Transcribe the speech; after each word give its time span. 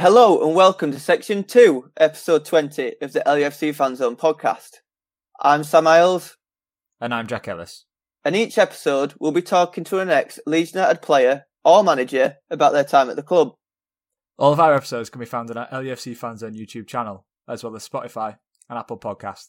Hello 0.00 0.42
and 0.42 0.56
welcome 0.56 0.92
to 0.92 0.98
section 0.98 1.44
two, 1.44 1.90
episode 1.98 2.46
20 2.46 2.94
of 3.02 3.12
the 3.12 3.20
LUFC 3.20 3.74
Fan 3.74 3.96
Zone 3.96 4.16
podcast. 4.16 4.76
I'm 5.40 5.62
Sam 5.62 5.86
Isles, 5.86 6.38
And 7.02 7.12
I'm 7.12 7.26
Jack 7.26 7.46
Ellis. 7.46 7.84
and 8.24 8.34
each 8.34 8.56
episode 8.56 9.12
we'll 9.20 9.30
be 9.30 9.42
talking 9.42 9.84
to 9.84 9.98
an 9.98 10.08
ex 10.08 10.40
Leeds 10.46 10.72
United 10.72 11.02
player 11.02 11.44
or 11.66 11.84
manager 11.84 12.36
about 12.48 12.72
their 12.72 12.82
time 12.84 13.10
at 13.10 13.16
the 13.16 13.22
club. 13.22 13.52
All 14.38 14.54
of 14.54 14.58
our 14.60 14.72
episodes 14.74 15.10
can 15.10 15.20
be 15.20 15.26
found 15.26 15.50
on 15.50 15.58
our 15.58 15.68
LUFC 15.68 16.16
Fanzone 16.16 16.58
YouTube 16.58 16.86
channel, 16.86 17.26
as 17.46 17.62
well 17.62 17.76
as 17.76 17.86
Spotify 17.86 18.38
and 18.70 18.78
Apple 18.78 18.98
Podcast. 18.98 19.48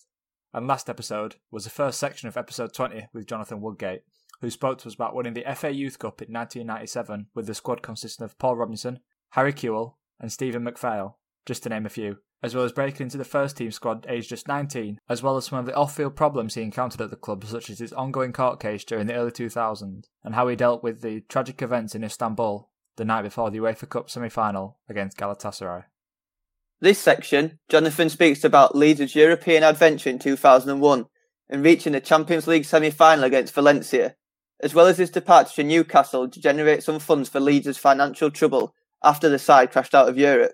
And 0.54 0.68
last 0.68 0.90
episode 0.90 1.38
was 1.50 1.64
the 1.64 1.70
first 1.70 1.98
section 1.98 2.28
of 2.28 2.36
episode 2.36 2.74
20 2.74 3.08
with 3.14 3.26
Jonathan 3.26 3.62
Woodgate, 3.62 4.02
who 4.42 4.50
spoke 4.50 4.80
to 4.80 4.90
us 4.90 4.96
about 4.96 5.16
winning 5.16 5.34
the 5.34 5.46
FA 5.56 5.72
Youth 5.72 5.98
Cup 5.98 6.22
in 6.22 6.34
1997 6.34 7.28
with 7.34 7.48
the 7.48 7.56
squad 7.56 7.82
consisting 7.82 8.26
of 8.26 8.38
Paul 8.38 8.58
Robinson, 8.58 9.00
Harry 9.30 9.54
Kewell, 9.54 9.94
and 10.22 10.32
Stephen 10.32 10.64
McPhail, 10.64 11.16
just 11.46 11.64
to 11.64 11.70
name 11.70 11.86
a 11.86 11.90
few, 11.90 12.20
as 12.44 12.56
well 12.56 12.64
as 12.64 12.72
breaking 12.72 13.06
into 13.06 13.18
the 13.18 13.26
first 13.26 13.58
team 13.58 13.72
squad 13.72 14.06
aged 14.08 14.30
just 14.30 14.48
19, 14.48 15.00
as 15.10 15.22
well 15.22 15.36
as 15.36 15.46
some 15.46 15.60
of 15.60 15.66
the 15.66 15.76
off-field 15.76 16.16
problems 16.16 16.54
he 16.54 16.62
encountered 16.62 17.02
at 17.02 17.10
the 17.10 17.16
club, 17.16 17.44
such 17.44 17.70
as 17.70 17.80
his 17.80 17.92
ongoing 17.92 18.32
court 18.32 18.60
case 18.60 18.86
during 18.86 19.08
the 19.08 19.16
early 19.16 19.32
2000s, 19.32 20.06
and 20.24 20.36
how 20.36 20.48
he 20.48 20.56
dealt 20.56 20.84
with 20.84 21.02
the 21.02 21.22
tragic 21.22 21.62
events 21.62 21.96
in 21.96 22.04
Istanbul 22.04 22.70
the 22.98 23.06
night 23.06 23.24
before 23.24 23.50
the 23.50 23.58
UEFA 23.58 23.90
Cup 23.90 24.10
semi-final 24.10 24.78
against 24.88 25.18
Galatasaray. 25.18 25.86
This 26.80 27.00
section, 27.00 27.60
Jonathan 27.70 28.10
speaks 28.10 28.44
about 28.44 28.76
Leeds' 28.76 29.16
European 29.16 29.64
adventure 29.64 30.10
in 30.10 30.20
2001 30.20 31.06
and 31.50 31.64
reaching 31.64 31.94
the 31.94 32.00
Champions 32.00 32.48
League 32.48 32.66
semi-final 32.66 33.24
against 33.24 33.54
Valencia, 33.54 34.16
as 34.62 34.74
well 34.74 34.88
as 34.88 34.98
his 34.98 35.10
departure 35.10 35.56
to 35.56 35.64
Newcastle 35.64 36.30
to 36.30 36.42
generate 36.42 36.84
some 36.84 37.00
funds 37.00 37.30
for 37.30 37.40
Leeds' 37.40 37.78
financial 37.78 38.32
trouble 38.32 38.74
after 39.04 39.30
the 39.30 39.40
side 39.40 39.72
crashed 39.72 39.96
out 39.96 40.10
of 40.10 40.18
Europe. 40.18 40.54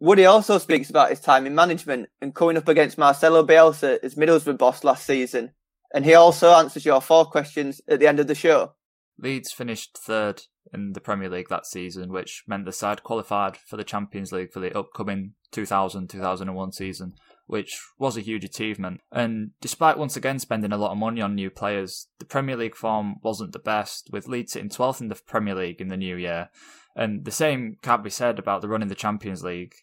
Woody 0.00 0.26
also 0.26 0.58
speaks 0.58 0.90
about 0.90 1.10
his 1.10 1.20
time 1.20 1.46
in 1.46 1.54
management 1.54 2.08
and 2.20 2.34
coming 2.34 2.56
up 2.56 2.68
against 2.68 2.98
Marcelo 2.98 3.46
Bielsa 3.46 3.98
as 4.02 4.16
Middlesbrough 4.16 4.58
boss 4.58 4.84
last 4.84 5.06
season, 5.06 5.52
and 5.94 6.04
he 6.04 6.14
also 6.14 6.52
answers 6.52 6.84
your 6.84 7.00
four 7.00 7.24
questions 7.24 7.80
at 7.88 8.00
the 8.00 8.06
end 8.06 8.20
of 8.20 8.26
the 8.26 8.34
show. 8.34 8.72
Leeds 9.18 9.52
finished 9.52 9.96
third 9.96 10.42
in 10.72 10.92
the 10.92 11.00
Premier 11.00 11.30
League 11.30 11.48
that 11.48 11.66
season, 11.66 12.12
which 12.12 12.42
meant 12.46 12.64
the 12.64 12.72
side 12.72 13.02
qualified 13.02 13.56
for 13.56 13.76
the 13.76 13.84
Champions 13.84 14.32
League 14.32 14.52
for 14.52 14.60
the 14.60 14.76
upcoming 14.76 15.34
2000 15.52 16.10
2001 16.10 16.72
season, 16.72 17.14
which 17.46 17.80
was 17.98 18.16
a 18.16 18.22
huge 18.22 18.44
achievement. 18.44 19.00
And 19.12 19.50
despite 19.60 19.98
once 19.98 20.16
again 20.16 20.38
spending 20.38 20.72
a 20.72 20.78
lot 20.78 20.92
of 20.92 20.98
money 20.98 21.20
on 21.20 21.34
new 21.34 21.50
players, 21.50 22.08
the 22.18 22.24
Premier 22.24 22.56
League 22.56 22.76
form 22.76 23.16
wasn't 23.22 23.52
the 23.52 23.58
best, 23.58 24.08
with 24.10 24.28
Leeds 24.28 24.52
sitting 24.52 24.70
12th 24.70 25.00
in 25.00 25.08
the 25.08 25.20
Premier 25.26 25.54
League 25.54 25.80
in 25.80 25.88
the 25.88 25.96
new 25.96 26.16
year. 26.16 26.48
And 26.96 27.24
the 27.24 27.30
same 27.30 27.76
can't 27.82 28.04
be 28.04 28.10
said 28.10 28.38
about 28.38 28.62
the 28.62 28.68
run 28.68 28.82
in 28.82 28.88
the 28.88 28.94
Champions 28.94 29.42
League. 29.42 29.74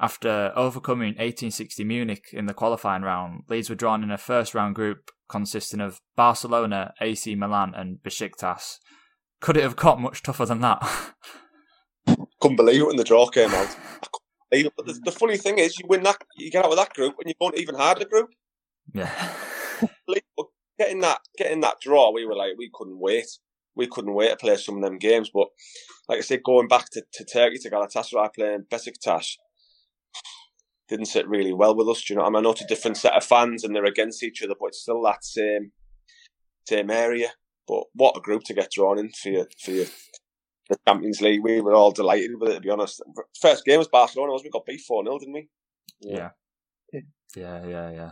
After 0.00 0.52
overcoming 0.54 1.14
1860 1.14 1.82
Munich 1.82 2.28
in 2.32 2.46
the 2.46 2.54
qualifying 2.54 3.02
round, 3.02 3.44
Leeds 3.48 3.68
were 3.68 3.74
drawn 3.74 4.04
in 4.04 4.12
a 4.12 4.18
first 4.18 4.54
round 4.54 4.76
group 4.76 5.10
consisting 5.28 5.80
of 5.80 6.00
Barcelona, 6.14 6.94
AC 7.00 7.34
Milan, 7.34 7.74
and 7.74 7.98
Besiktas. 7.98 8.78
Could 9.40 9.56
it 9.56 9.62
have 9.62 9.76
got 9.76 10.00
much 10.00 10.22
tougher 10.22 10.46
than 10.46 10.60
that? 10.60 11.14
couldn't 12.40 12.56
believe 12.56 12.82
it 12.82 12.86
when 12.86 12.96
the 12.96 13.04
draw 13.04 13.26
came 13.28 13.52
out. 13.52 13.76
I 14.52 14.56
couldn't 14.56 14.64
believe 14.64 14.66
it. 14.66 14.72
But 14.76 14.86
the, 14.86 15.00
the 15.04 15.12
funny 15.12 15.36
thing 15.36 15.58
is, 15.58 15.78
you 15.78 15.86
win 15.88 16.02
that, 16.04 16.22
you 16.36 16.50
get 16.50 16.64
out 16.64 16.70
of 16.70 16.76
that 16.76 16.94
group, 16.94 17.16
and 17.18 17.28
you 17.28 17.34
don't 17.40 17.58
even 17.58 17.74
harder 17.74 18.04
group. 18.04 18.30
yeah. 18.92 19.34
But 20.36 20.46
Getting 20.78 21.00
that, 21.00 21.18
getting 21.36 21.60
that 21.62 21.80
draw, 21.80 22.12
we 22.12 22.24
were 22.24 22.36
like, 22.36 22.52
we 22.56 22.70
couldn't 22.72 23.00
wait. 23.00 23.26
We 23.74 23.88
couldn't 23.88 24.14
wait 24.14 24.30
to 24.30 24.36
play 24.36 24.56
some 24.56 24.76
of 24.76 24.82
them 24.82 24.96
games. 24.98 25.28
But 25.34 25.48
like 26.08 26.18
I 26.18 26.20
said, 26.20 26.44
going 26.44 26.68
back 26.68 26.88
to, 26.90 27.02
to 27.14 27.24
Turkey 27.24 27.58
to 27.58 27.70
Galatasaray 27.70 28.32
playing 28.34 28.66
Besiktas 28.70 29.32
didn't 30.88 31.06
sit 31.06 31.28
really 31.28 31.52
well 31.52 31.74
with 31.76 31.88
us. 31.88 32.04
Do 32.04 32.14
you 32.14 32.18
know? 32.18 32.24
I 32.24 32.28
mean, 32.28 32.36
I 32.36 32.40
know 32.40 32.52
it's 32.52 32.62
a 32.62 32.66
different 32.66 32.96
set 32.96 33.14
of 33.14 33.24
fans 33.24 33.64
and 33.64 33.74
they're 33.74 33.84
against 33.84 34.22
each 34.22 34.42
other, 34.42 34.54
but 34.58 34.68
it's 34.68 34.82
still 34.82 35.02
that 35.02 35.24
same 35.24 35.72
same 36.68 36.90
area. 36.90 37.30
But 37.66 37.84
what 37.92 38.16
a 38.16 38.20
group 38.20 38.44
to 38.44 38.54
get 38.54 38.70
drawn 38.70 38.98
in 38.98 39.10
for 39.10 39.30
your, 39.30 39.46
for 39.60 39.72
your, 39.72 39.86
the 40.68 40.76
Champions 40.86 41.20
League. 41.20 41.42
We 41.42 41.60
were 41.60 41.74
all 41.74 41.90
delighted 41.90 42.32
with 42.38 42.50
it, 42.50 42.54
to 42.54 42.60
be 42.60 42.70
honest. 42.70 43.02
First 43.40 43.64
game 43.64 43.78
was 43.78 43.88
Barcelona, 43.88 44.32
was 44.32 44.42
we 44.42 44.50
got 44.50 44.66
beat 44.66 44.80
4 44.80 45.04
0, 45.04 45.18
didn't 45.18 45.34
we? 45.34 45.48
Yeah. 46.00 46.30
Yeah, 47.36 47.66
yeah, 47.66 47.90
yeah. 47.90 48.10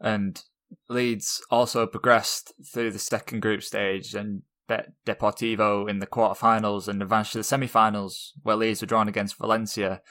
And 0.00 0.42
Leeds 0.88 1.42
also 1.50 1.86
progressed 1.86 2.52
through 2.72 2.90
the 2.90 2.98
second 2.98 3.40
group 3.40 3.62
stage 3.62 4.14
and 4.14 4.42
bet 4.66 4.92
Deportivo 5.06 5.88
in 5.88 5.98
the 5.98 6.06
quarterfinals 6.06 6.88
and 6.88 7.02
advanced 7.02 7.32
to 7.32 7.38
the 7.38 7.44
semi-finals 7.44 8.34
where 8.42 8.56
Leeds 8.56 8.80
were 8.80 8.86
drawn 8.86 9.08
against 9.08 9.38
Valencia. 9.38 10.02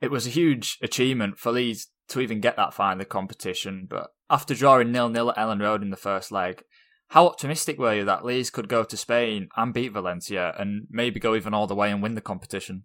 It 0.00 0.10
was 0.10 0.26
a 0.26 0.30
huge 0.30 0.78
achievement 0.82 1.38
for 1.38 1.52
Leeds 1.52 1.88
to 2.08 2.20
even 2.20 2.40
get 2.40 2.56
that 2.56 2.74
far 2.74 2.92
in 2.92 2.98
the 2.98 3.04
competition, 3.04 3.86
but 3.88 4.08
after 4.28 4.54
drawing 4.54 4.90
nil-nil 4.90 5.30
at 5.30 5.36
Elland 5.36 5.62
Road 5.62 5.82
in 5.82 5.90
the 5.90 5.96
first 5.96 6.32
leg, 6.32 6.64
how 7.12 7.26
optimistic 7.26 7.78
were 7.78 7.94
you 7.94 8.04
that 8.06 8.24
Leeds 8.24 8.48
could 8.48 8.70
go 8.70 8.84
to 8.84 8.96
Spain 8.96 9.48
and 9.54 9.74
beat 9.74 9.92
Valencia 9.92 10.54
and 10.58 10.86
maybe 10.88 11.20
go 11.20 11.34
even 11.34 11.52
all 11.52 11.66
the 11.66 11.74
way 11.74 11.90
and 11.90 12.02
win 12.02 12.14
the 12.14 12.22
competition? 12.22 12.84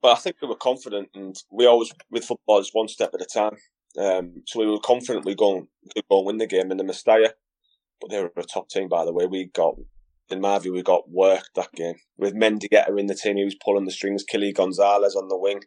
But 0.00 0.16
I 0.16 0.20
think 0.20 0.36
we 0.42 0.48
were 0.48 0.56
confident, 0.56 1.10
and 1.14 1.36
we 1.48 1.64
always, 1.64 1.92
with 2.10 2.24
footballers, 2.24 2.70
one 2.72 2.88
step 2.88 3.14
at 3.14 3.20
a 3.20 3.24
time. 3.24 3.56
Um, 3.96 4.42
so 4.48 4.58
we 4.58 4.66
were 4.66 4.80
confident 4.80 5.24
we'd 5.24 5.36
go, 5.36 5.68
could 5.94 6.04
go 6.10 6.18
and 6.18 6.26
win 6.26 6.38
the 6.38 6.48
game 6.48 6.72
in 6.72 6.78
the 6.78 6.82
Mestalla. 6.82 7.30
But 8.00 8.10
they 8.10 8.20
were 8.20 8.32
a 8.36 8.42
top 8.42 8.68
team, 8.68 8.88
by 8.88 9.04
the 9.04 9.12
way. 9.12 9.26
We 9.26 9.50
got, 9.54 9.76
in 10.28 10.40
my 10.40 10.58
view, 10.58 10.72
we 10.72 10.82
got 10.82 11.08
worked 11.08 11.50
that 11.54 11.70
game. 11.76 11.94
With 12.16 12.34
Mendieta 12.34 12.98
in 12.98 13.06
the 13.06 13.14
team, 13.14 13.36
he 13.36 13.44
was 13.44 13.54
pulling 13.64 13.84
the 13.84 13.92
strings, 13.92 14.24
Kily 14.24 14.52
Gonzalez 14.52 15.14
on 15.14 15.28
the 15.28 15.38
wing. 15.38 15.60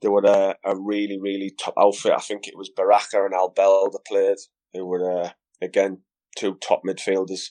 They 0.00 0.08
were 0.08 0.24
a, 0.24 0.56
a 0.64 0.74
really, 0.80 1.18
really 1.20 1.52
top 1.60 1.74
outfit. 1.78 2.12
I 2.12 2.20
think 2.20 2.48
it 2.48 2.56
was 2.56 2.70
Baraja 2.74 3.26
and 3.26 3.34
Albel 3.34 3.92
that 3.92 4.06
played, 4.08 4.38
who 4.72 4.86
were, 4.86 5.24
uh, 5.24 5.30
again, 5.60 5.98
two 6.36 6.56
top 6.66 6.82
midfielders. 6.86 7.50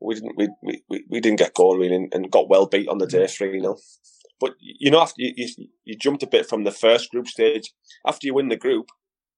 We 0.00 0.14
didn't, 0.14 0.34
we, 0.36 0.82
we, 0.88 1.04
we, 1.10 1.20
didn't 1.20 1.38
get 1.38 1.54
going 1.54 1.78
really 1.78 2.08
and, 2.10 2.30
got 2.30 2.48
well 2.48 2.66
beat 2.66 2.88
on 2.88 2.98
the 2.98 3.06
day 3.06 3.26
3 3.26 3.60
0. 3.60 3.76
But 4.40 4.54
you 4.58 4.90
know, 4.90 5.02
after 5.02 5.16
you, 5.18 5.34
you 5.36 5.48
you 5.84 5.96
jumped 5.96 6.22
a 6.22 6.26
bit 6.26 6.48
from 6.48 6.64
the 6.64 6.70
first 6.70 7.10
group 7.10 7.28
stage. 7.28 7.72
After 8.06 8.26
you 8.26 8.34
win 8.34 8.48
the 8.48 8.56
group, 8.56 8.86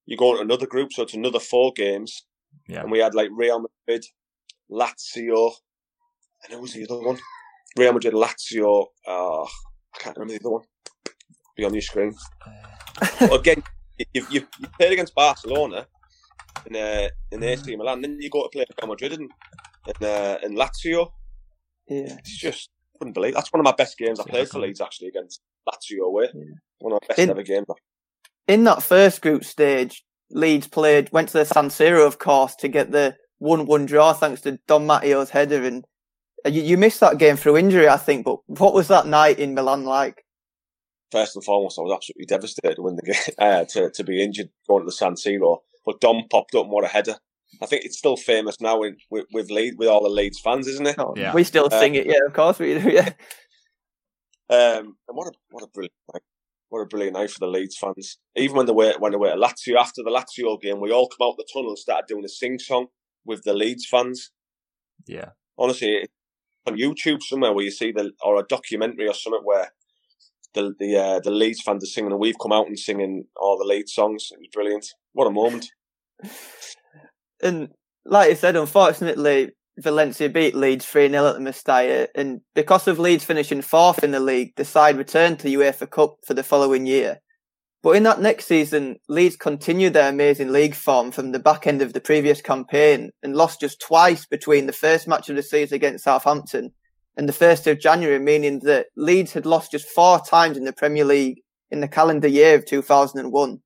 you 0.07 0.17
go 0.17 0.31
into 0.31 0.43
another 0.43 0.67
group, 0.67 0.93
so 0.93 1.03
it's 1.03 1.15
another 1.15 1.41
four 1.41 1.73
games. 1.75 2.25
Yeah. 2.69 2.83
And 2.83 2.93
we 2.93 3.01
had 3.01 3.15
like 3.15 3.31
Real 3.33 3.61
Madrid, 3.61 4.05
Lazio, 4.71 5.55
and 6.45 6.55
who 6.55 6.61
was 6.61 6.75
the 6.75 6.87
other 6.89 7.01
one? 7.01 7.19
Real 7.77 7.93
Madrid, 7.93 8.15
Lazio. 8.15 8.87
Uh, 9.07 9.43
I 9.43 9.99
can't 9.99 10.17
remember 10.17 10.35
the 10.35 10.41
other 10.41 10.53
one. 10.53 10.63
Be 11.57 11.65
on 11.65 11.75
your 11.75 11.83
screen. 11.83 12.15
But 13.19 13.41
again, 13.41 13.65
you 14.15 14.27
you 14.31 14.47
you 14.61 14.69
played 14.79 14.93
against 14.93 15.15
Barcelona 15.17 15.89
in 16.67 16.77
uh, 16.77 17.09
in 17.31 17.43
AC 17.43 17.77
Milan, 17.77 18.03
then 18.03 18.19
you 18.21 18.31
go 18.31 18.43
to 18.43 18.49
play 18.49 18.65
Real 18.81 18.89
Madrid 18.89 19.13
and 19.13 19.31
and, 19.87 20.03
uh, 20.03 20.39
and 20.43 20.57
Lazio. 20.57 21.13
Yeah. 21.89 22.17
It's 22.19 22.37
just 22.37 22.71
couldn't 22.99 23.15
believe. 23.15 23.35
That's 23.35 23.53
one 23.53 23.61
of 23.61 23.65
my 23.65 23.75
best 23.77 23.99
games 23.99 24.21
I 24.21 24.25
played 24.25 24.49
for 24.49 24.61
Leeds 24.61 24.81
actually 24.81 25.09
against 25.09 25.41
Lazio 25.69 26.07
away. 26.07 26.29
Yeah. 26.35 26.45
One 26.79 26.93
of 26.93 27.01
my 27.03 27.09
best 27.09 27.19
In- 27.19 27.31
ever 27.31 27.43
games. 27.43 27.67
In 28.49 28.65
that 28.65 28.83
first 28.83 29.23
group 29.23 29.45
stage, 29.45 30.05
Leeds 30.31 30.67
played, 30.69 31.13
went 31.13 31.29
to 31.29 31.39
the 31.39 31.45
San 31.45 31.69
Siro, 31.69 32.07
of 32.07 32.19
course, 32.19 32.55
to 32.57 32.69
get 32.69 32.91
the 32.91 33.17
1-1 33.43 33.87
draw 33.87 34.13
thanks 34.13 34.41
to 34.43 34.59
Dom 34.67 34.87
Matteo's 34.87 35.31
header. 35.31 35.63
And 35.65 35.85
uh, 36.45 36.49
you, 36.49 36.63
you 36.63 36.77
missed 36.77 37.01
that 37.01 37.19
game 37.19 37.37
through 37.37 37.57
injury, 37.57 37.89
I 37.89 37.97
think, 37.97 38.25
but 38.25 38.39
what 38.47 38.75
was 38.75 38.89
that 38.89 39.07
night 39.07 39.39
in 39.39 39.55
Milan 39.55 39.85
like? 39.85 40.25
First 41.11 41.37
and 41.37 41.45
foremost, 41.45 41.79
I 41.79 41.83
was 41.83 41.93
absolutely 41.93 42.27
devastated 42.27 42.77
to 42.77 42.83
win 42.83 42.97
the 42.97 43.03
game, 43.03 43.35
uh, 43.39 43.65
to 43.67 43.91
to 43.91 44.05
be 44.05 44.23
injured 44.23 44.49
going 44.67 44.83
to 44.83 44.87
the 44.87 44.93
San 44.93 45.15
Siro. 45.15 45.59
But 45.85 46.01
Dom 46.01 46.25
popped 46.31 46.55
up 46.55 46.65
and 46.65 46.73
what 46.73 46.85
a 46.85 46.89
header! 46.89 47.17
I 47.61 47.67
think 47.67 47.85
it's 47.85 47.99
still 47.99 48.17
famous 48.17 48.61
now 48.61 48.83
in, 48.83 48.97
with 49.11 49.27
with 49.33 49.51
Leeds, 49.51 49.77
with 49.79 49.89
all 49.89 50.03
the 50.03 50.09
Leeds 50.09 50.41
fans, 50.41 50.67
isn't 50.69 50.87
it? 50.87 50.97
Oh, 50.99 51.15
Yeah. 51.17 51.35
We 51.35 51.45
still 51.45 51.69
Uh, 51.71 51.81
sing 51.81 51.95
it, 51.95 52.07
yeah, 52.07 52.25
of 52.27 52.33
course 52.33 52.59
we 52.59 52.79
do, 52.79 52.91
yeah. 52.91 53.11
Um, 54.51 54.97
and 55.09 55.17
what 55.17 55.29
a 55.29 55.33
what 55.51 55.63
a 55.65 55.69
brilliant 55.69 55.95
night. 56.13 56.23
What 56.69 56.81
a 56.81 56.87
brilliant 56.87 57.15
night 57.17 57.31
for 57.31 57.39
the 57.41 57.47
Leeds 57.47 57.77
fans. 57.77 58.19
Even 58.37 58.57
when 58.57 58.67
they 58.67 58.73
were 58.73 58.95
when 58.99 59.13
they 59.13 59.19
were 59.19 59.29
at 59.31 59.39
Lazio 59.39 59.77
after 59.79 60.03
the 60.03 60.11
Lazio 60.11 60.61
game, 60.61 60.81
we 60.81 60.91
all 60.91 61.09
come 61.09 61.27
out 61.29 61.37
the 61.37 61.47
tunnel 61.53 61.71
and 61.71 61.79
started 61.79 62.07
doing 62.09 62.25
a 62.25 62.29
sing 62.29 62.59
song 62.59 62.87
with 63.25 63.43
the 63.45 63.55
Leeds 63.55 63.87
fans. 63.87 64.31
Yeah. 65.07 65.31
honestly, 65.59 66.09
on 66.67 66.77
YouTube 66.77 67.23
somewhere 67.23 67.53
where 67.53 67.65
you 67.65 67.71
see 67.71 67.93
the 67.93 68.13
or 68.23 68.39
a 68.41 68.45
documentary 68.47 69.09
or 69.09 69.15
something 69.15 69.43
where 69.45 69.73
the 70.55 70.75
the 70.79 70.97
uh, 70.97 71.21
the 71.21 71.31
Leeds 71.31 71.63
fans 71.63 71.83
are 71.83 71.87
singing 71.87 72.13
and 72.13 72.21
we've 72.21 72.39
come 72.41 72.53
out 72.53 72.67
and 72.67 72.79
singing 72.79 73.25
all 73.41 73.59
the 73.59 73.65
Leeds 73.65 73.93
songs. 73.93 74.29
It 74.31 74.39
was 74.39 74.49
brilliant. 74.53 74.87
What 75.13 75.27
a 75.27 75.31
moment! 75.31 75.71
And 77.45 77.71
like 78.05 78.31
I 78.31 78.35
said, 78.35 78.55
unfortunately, 78.57 79.51
Valencia 79.79 80.29
beat 80.29 80.55
Leeds 80.55 80.87
3 80.87 81.11
0 81.11 81.27
at 81.27 81.35
the 81.35 81.41
Mestalla. 81.41 82.07
And 82.15 82.41
because 82.55 82.87
of 82.87 82.99
Leeds 82.99 83.25
finishing 83.25 83.63
fourth 83.63 84.05
in 84.05 84.13
the 84.13 84.21
league, 84.21 84.53
the 84.57 84.65
side 84.65 84.97
returned 84.97 85.41
to 85.41 85.45
the 85.45 85.55
UEFA 85.55 85.91
Cup 85.91 86.17
for 86.27 86.35
the 86.35 86.43
following 86.43 86.87
year. 86.87 87.21
But 87.83 87.97
in 87.97 88.05
that 88.05 88.21
next 88.21 88.47
season, 88.47 88.97
Leeds 89.09 89.37
continued 89.37 89.95
their 89.95 90.09
amazing 90.09 90.53
league 90.53 90.77
form 90.77 91.11
from 91.11 91.33
the 91.33 91.41
back 91.41 91.67
end 91.67 91.83
of 91.83 91.95
the 91.95 92.01
previous 92.01 92.41
campaign 92.41 93.11
and 93.25 93.35
lost 93.35 93.61
just 93.61 93.81
twice 93.81 94.25
between 94.25 94.67
the 94.67 94.73
first 94.73 95.09
match 95.09 95.29
of 95.29 95.35
the 95.35 95.43
season 95.43 95.75
against 95.75 96.05
Southampton 96.05 96.73
and 97.17 97.29
the 97.29 97.33
1st 97.33 97.71
of 97.71 97.81
January, 97.81 98.19
meaning 98.19 98.61
that 98.61 98.87
Leeds 98.97 99.33
had 99.33 99.47
lost 99.47 99.73
just 99.73 99.89
four 99.89 100.21
times 100.21 100.57
in 100.57 100.65
the 100.65 100.73
Premier 100.73 101.05
League 101.05 101.41
in 101.71 101.81
the 101.81 101.89
calendar 101.89 102.29
year 102.29 102.55
of 102.55 102.65
2001. 102.67 103.61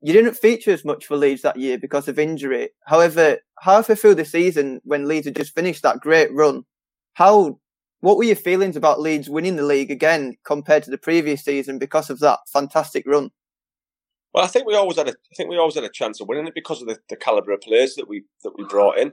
You 0.00 0.12
didn't 0.12 0.36
feature 0.36 0.70
as 0.70 0.84
much 0.84 1.06
for 1.06 1.16
Leeds 1.16 1.42
that 1.42 1.58
year 1.58 1.76
because 1.76 2.08
of 2.08 2.18
injury. 2.18 2.70
However, 2.86 3.38
halfway 3.60 3.96
through 3.96 4.14
the 4.14 4.24
season, 4.24 4.80
when 4.84 5.08
Leeds 5.08 5.26
had 5.26 5.36
just 5.36 5.54
finished 5.54 5.82
that 5.82 6.00
great 6.00 6.32
run, 6.32 6.64
how, 7.14 7.58
what 8.00 8.16
were 8.16 8.24
your 8.24 8.36
feelings 8.36 8.76
about 8.76 9.00
Leeds 9.00 9.28
winning 9.28 9.56
the 9.56 9.64
league 9.64 9.90
again 9.90 10.36
compared 10.44 10.84
to 10.84 10.90
the 10.90 10.98
previous 10.98 11.44
season 11.44 11.78
because 11.78 12.10
of 12.10 12.20
that 12.20 12.38
fantastic 12.52 13.04
run? 13.06 13.30
Well, 14.32 14.44
I 14.44 14.48
think 14.48 14.66
we 14.66 14.76
always 14.76 14.98
had 14.98 15.08
a, 15.08 15.12
I 15.12 15.34
think 15.36 15.50
we 15.50 15.58
always 15.58 15.74
had 15.74 15.84
a 15.84 15.90
chance 15.90 16.20
of 16.20 16.28
winning 16.28 16.46
it 16.46 16.54
because 16.54 16.80
of 16.80 16.88
the, 16.88 16.98
the 17.08 17.16
caliber 17.16 17.52
of 17.52 17.60
players 17.60 17.94
that 17.96 18.08
we 18.08 18.24
that 18.44 18.52
we 18.56 18.64
brought 18.64 18.98
in. 18.98 19.08
I 19.08 19.12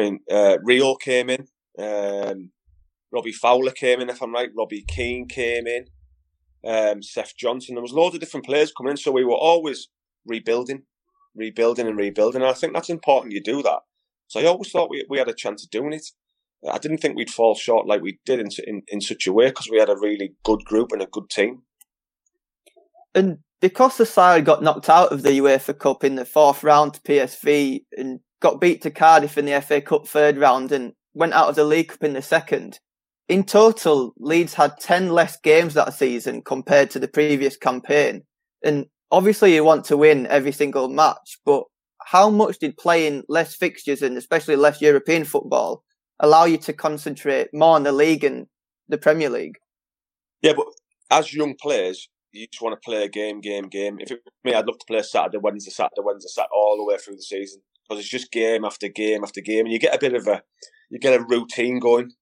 mean, 0.00 0.20
uh, 0.30 0.58
Rio 0.62 0.96
came 0.96 1.30
in, 1.30 1.46
um, 1.78 2.50
Robbie 3.12 3.32
Fowler 3.32 3.70
came 3.70 4.00
in, 4.00 4.10
if 4.10 4.22
I'm 4.22 4.34
right. 4.34 4.50
Robbie 4.56 4.84
Keane 4.86 5.26
came 5.28 5.66
in, 5.66 5.86
um, 6.64 7.02
Seth 7.02 7.36
Johnson. 7.36 7.74
There 7.74 7.82
was 7.82 7.92
loads 7.92 8.14
of 8.14 8.20
different 8.20 8.46
players 8.46 8.72
coming 8.72 8.92
in, 8.92 8.96
so 8.96 9.12
we 9.12 9.24
were 9.24 9.34
always 9.34 9.88
rebuilding, 10.24 10.82
rebuilding, 11.34 11.86
and 11.86 11.96
rebuilding. 11.96 12.42
And 12.42 12.50
I 12.50 12.54
think 12.54 12.74
that's 12.74 12.90
important. 12.90 13.32
You 13.32 13.42
do 13.42 13.62
that. 13.62 13.80
So 14.28 14.40
I 14.40 14.46
always 14.46 14.70
thought 14.70 14.90
we 14.90 15.04
we 15.08 15.18
had 15.18 15.28
a 15.28 15.34
chance 15.34 15.62
of 15.64 15.70
doing 15.70 15.92
it. 15.92 16.06
I 16.68 16.78
didn't 16.78 16.98
think 16.98 17.16
we'd 17.16 17.30
fall 17.30 17.54
short 17.54 17.86
like 17.86 18.02
we 18.02 18.18
did 18.24 18.40
in 18.40 18.48
in, 18.66 18.82
in 18.88 19.00
such 19.00 19.26
a 19.26 19.32
way 19.32 19.48
because 19.48 19.68
we 19.70 19.78
had 19.78 19.90
a 19.90 19.96
really 19.96 20.34
good 20.44 20.64
group 20.64 20.92
and 20.92 21.02
a 21.02 21.06
good 21.06 21.30
team. 21.30 21.62
And 23.14 23.38
because 23.60 23.96
the 23.96 24.06
side 24.06 24.44
got 24.44 24.62
knocked 24.62 24.90
out 24.90 25.12
of 25.12 25.22
the 25.22 25.30
UEFA 25.30 25.78
Cup 25.78 26.04
in 26.04 26.16
the 26.16 26.24
fourth 26.24 26.62
round 26.62 26.94
to 26.94 27.00
PSV 27.00 27.84
and 27.96 28.20
got 28.40 28.60
beat 28.60 28.82
to 28.82 28.90
Cardiff 28.90 29.38
in 29.38 29.46
the 29.46 29.60
FA 29.62 29.80
Cup 29.80 30.06
third 30.06 30.36
round 30.36 30.72
and 30.72 30.92
went 31.14 31.32
out 31.32 31.48
of 31.48 31.54
the 31.54 31.64
League 31.64 31.88
Cup 31.88 32.04
in 32.04 32.12
the 32.12 32.22
second, 32.22 32.80
in 33.28 33.44
total, 33.44 34.14
Leeds 34.18 34.54
had 34.54 34.78
10 34.78 35.10
less 35.10 35.36
games 35.40 35.74
that 35.74 35.94
season 35.94 36.42
compared 36.42 36.90
to 36.90 36.98
the 36.98 37.08
previous 37.08 37.56
campaign. 37.56 38.22
And 38.62 38.86
obviously 39.10 39.54
you 39.54 39.64
want 39.64 39.84
to 39.86 39.96
win 39.96 40.26
every 40.28 40.52
single 40.52 40.88
match, 40.88 41.38
but 41.44 41.64
how 42.06 42.30
much 42.30 42.58
did 42.58 42.76
playing 42.76 43.24
less 43.28 43.54
fixtures 43.56 44.02
and 44.02 44.16
especially 44.16 44.54
less 44.56 44.80
European 44.80 45.24
football 45.24 45.82
allow 46.20 46.44
you 46.44 46.56
to 46.56 46.72
concentrate 46.72 47.48
more 47.52 47.74
on 47.74 47.82
the 47.82 47.92
league 47.92 48.22
and 48.22 48.46
the 48.88 48.98
Premier 48.98 49.28
League? 49.28 49.56
Yeah, 50.40 50.52
but 50.56 50.66
as 51.10 51.34
young 51.34 51.56
players, 51.60 52.08
you 52.30 52.46
just 52.46 52.62
want 52.62 52.80
to 52.80 52.84
play 52.84 53.02
a 53.02 53.08
game, 53.08 53.40
game, 53.40 53.68
game. 53.68 53.98
If 53.98 54.12
it 54.12 54.20
me, 54.44 54.54
I'd 54.54 54.66
love 54.66 54.78
to 54.78 54.86
play 54.86 55.02
Saturday, 55.02 55.38
Wednesday, 55.38 55.70
Saturday, 55.70 56.02
Wednesday, 56.02 56.28
Saturday, 56.28 56.50
all 56.54 56.76
the 56.76 56.84
way 56.84 56.98
through 56.98 57.16
the 57.16 57.22
season 57.22 57.62
because 57.88 58.00
it's 58.00 58.10
just 58.10 58.30
game 58.30 58.64
after 58.64 58.88
game 58.88 59.24
after 59.24 59.40
game, 59.40 59.64
and 59.64 59.72
you 59.72 59.78
get 59.78 59.94
a 59.94 59.98
bit 59.98 60.14
of 60.14 60.26
a 60.26 60.42
you 60.90 60.98
get 60.98 61.18
a 61.18 61.24
routine 61.24 61.78
going 61.78 62.12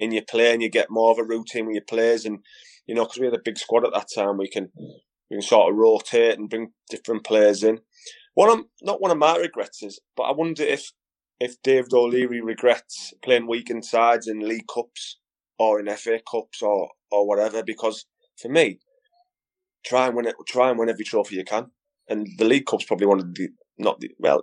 in 0.00 0.10
your 0.10 0.24
play, 0.28 0.52
and 0.52 0.62
you 0.62 0.68
get 0.68 0.90
more 0.90 1.12
of 1.12 1.18
a 1.18 1.24
routine 1.24 1.66
with 1.66 1.74
your 1.74 1.84
players, 1.84 2.24
and 2.24 2.40
you 2.86 2.94
know 2.94 3.04
because 3.04 3.18
we 3.18 3.26
had 3.26 3.34
a 3.34 3.42
big 3.44 3.58
squad 3.58 3.84
at 3.84 3.92
that 3.92 4.08
time, 4.12 4.38
we 4.38 4.48
can 4.48 4.70
we 5.30 5.36
can 5.36 5.42
sort 5.42 5.70
of 5.70 5.78
rotate 5.78 6.38
and 6.38 6.50
bring 6.50 6.72
different 6.88 7.24
players 7.24 7.62
in. 7.62 7.80
One 8.34 8.50
of 8.50 8.64
not 8.82 9.00
one 9.00 9.12
of 9.12 9.18
my 9.18 9.36
regrets 9.36 9.82
is, 9.82 10.00
but 10.16 10.24
I 10.24 10.32
wonder 10.32 10.64
if 10.64 10.92
if 11.38 11.62
David 11.62 11.92
O'Leary 11.92 12.40
regrets 12.40 13.14
playing 13.22 13.46
weekend 13.46 13.84
sides 13.84 14.26
in 14.26 14.40
League 14.40 14.66
Cups 14.72 15.18
or 15.58 15.78
in 15.78 15.94
FA 15.96 16.20
Cups 16.28 16.62
or 16.62 16.90
or 17.10 17.26
whatever, 17.26 17.62
because 17.62 18.06
for 18.36 18.48
me, 18.48 18.80
try 19.84 20.06
and 20.06 20.16
win 20.16 20.26
it, 20.26 20.34
try 20.48 20.70
and 20.70 20.78
win 20.78 20.88
every 20.88 21.04
trophy 21.04 21.36
you 21.36 21.44
can. 21.44 21.70
And 22.08 22.26
the 22.38 22.44
League 22.44 22.66
Cup's 22.66 22.84
probably 22.84 23.06
one 23.06 23.20
of 23.20 23.34
the 23.34 23.50
not 23.78 24.00
the 24.00 24.10
well, 24.18 24.42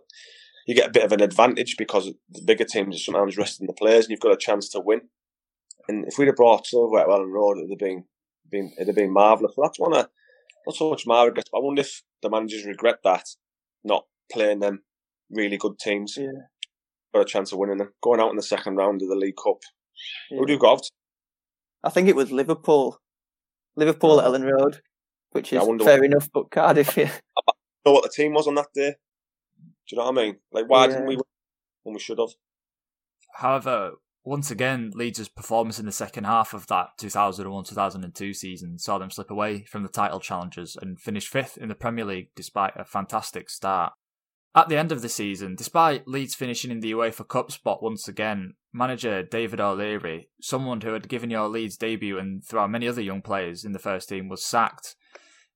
you 0.67 0.75
get 0.75 0.89
a 0.89 0.93
bit 0.93 1.03
of 1.03 1.11
an 1.11 1.21
advantage 1.21 1.75
because 1.77 2.11
the 2.29 2.41
bigger 2.43 2.65
teams 2.65 2.95
are 2.95 2.99
sometimes 2.99 3.37
resting 3.37 3.67
the 3.67 3.73
players, 3.73 4.05
and 4.05 4.11
you've 4.11 4.19
got 4.19 4.33
a 4.33 4.37
chance 4.37 4.69
to 4.69 4.79
win. 4.79 5.01
And 5.87 6.05
if 6.05 6.17
we'd 6.17 6.27
have 6.27 6.35
brought 6.35 6.67
Silver 6.67 6.99
at 6.99 7.07
Elland 7.07 7.31
Road, 7.31 7.57
it'd 7.57 7.69
have 7.69 7.79
been, 7.79 8.05
been 8.49 8.73
it'd 8.77 8.87
have 8.87 8.95
been 8.95 9.13
marvellous. 9.13 9.55
So 9.55 9.61
that's 9.63 9.79
one 9.79 9.93
of 9.93 10.07
not 10.65 10.75
so 10.75 10.89
much 10.89 11.07
my 11.07 11.23
regrets, 11.23 11.49
but 11.51 11.59
I 11.59 11.63
wonder 11.63 11.81
if 11.81 12.03
the 12.21 12.29
managers 12.29 12.65
regret 12.65 12.99
that 13.03 13.25
not 13.83 14.05
playing 14.31 14.59
them 14.59 14.83
really 15.29 15.57
good 15.57 15.79
teams. 15.79 16.17
Yeah. 16.17 16.31
Got 17.13 17.21
a 17.21 17.25
chance 17.25 17.51
of 17.51 17.59
winning 17.59 17.77
them, 17.77 17.93
going 18.03 18.19
out 18.19 18.31
in 18.31 18.35
the 18.35 18.43
second 18.43 18.75
round 18.75 19.01
of 19.01 19.07
the 19.07 19.15
League 19.15 19.37
Cup. 19.41 19.59
Yeah. 20.29 20.39
Who 20.39 20.45
do 20.45 20.53
you 20.53 20.59
got? 20.59 20.81
I 21.83 21.89
think 21.89 22.09
it 22.09 22.15
was 22.15 22.31
Liverpool. 22.31 22.99
Liverpool 23.77 24.19
at 24.19 24.27
uh-huh. 24.27 24.37
Elland 24.37 24.51
Road 24.51 24.81
which 25.31 25.53
is 25.53 25.57
yeah, 25.57 25.85
fair 25.85 25.97
what, 25.97 26.05
enough. 26.05 26.29
But 26.33 26.51
Cardiff, 26.51 26.97
yeah. 26.97 27.11
I 27.37 27.51
know 27.85 27.93
what 27.93 28.03
the 28.03 28.09
team 28.09 28.33
was 28.33 28.47
on 28.47 28.55
that 28.55 28.73
day. 28.73 28.95
Do 29.59 29.95
you 29.95 29.97
know 29.97 30.09
what 30.09 30.19
I 30.19 30.23
mean? 30.25 30.37
Like, 30.51 30.65
why 30.67 30.81
yeah. 30.81 30.87
didn't 30.87 31.07
we 31.07 31.15
win 31.15 31.23
when 31.83 31.93
we 31.93 31.99
should 31.99 32.19
have? 32.19 32.31
However, 33.35 33.91
once 34.27 34.51
again, 34.51 34.91
Leeds' 34.93 35.29
performance 35.29 35.79
in 35.79 35.85
the 35.85 35.91
second 35.91 36.25
half 36.25 36.53
of 36.53 36.67
that 36.67 36.89
2001-2002 36.99 38.35
season 38.35 38.77
saw 38.77 38.97
them 38.97 39.09
slip 39.09 39.31
away 39.31 39.63
from 39.63 39.83
the 39.83 39.89
title 39.89 40.19
challengers 40.19 40.75
and 40.81 40.99
finish 40.99 41.29
fifth 41.29 41.57
in 41.57 41.69
the 41.69 41.75
Premier 41.75 42.03
League 42.03 42.27
despite 42.35 42.73
a 42.75 42.83
fantastic 42.83 43.49
start. 43.49 43.93
At 44.53 44.67
the 44.67 44.75
end 44.75 44.91
of 44.91 45.01
the 45.01 45.07
season, 45.07 45.55
despite 45.55 46.09
Leeds 46.09 46.35
finishing 46.35 46.71
in 46.71 46.81
the 46.81 46.91
UEFA 46.91 47.25
Cup 47.25 47.53
spot 47.53 47.81
once 47.81 48.09
again, 48.09 48.55
manager 48.73 49.23
David 49.23 49.61
O'Leary, 49.61 50.29
someone 50.41 50.81
who 50.81 50.91
had 50.91 51.07
given 51.07 51.29
your 51.29 51.47
Leeds 51.47 51.77
debut 51.77 52.19
and 52.19 52.43
throughout 52.43 52.69
many 52.69 52.85
other 52.85 53.01
young 53.01 53.21
players 53.21 53.63
in 53.63 53.71
the 53.71 53.79
first 53.79 54.09
team, 54.09 54.27
was 54.27 54.43
sacked. 54.43 54.97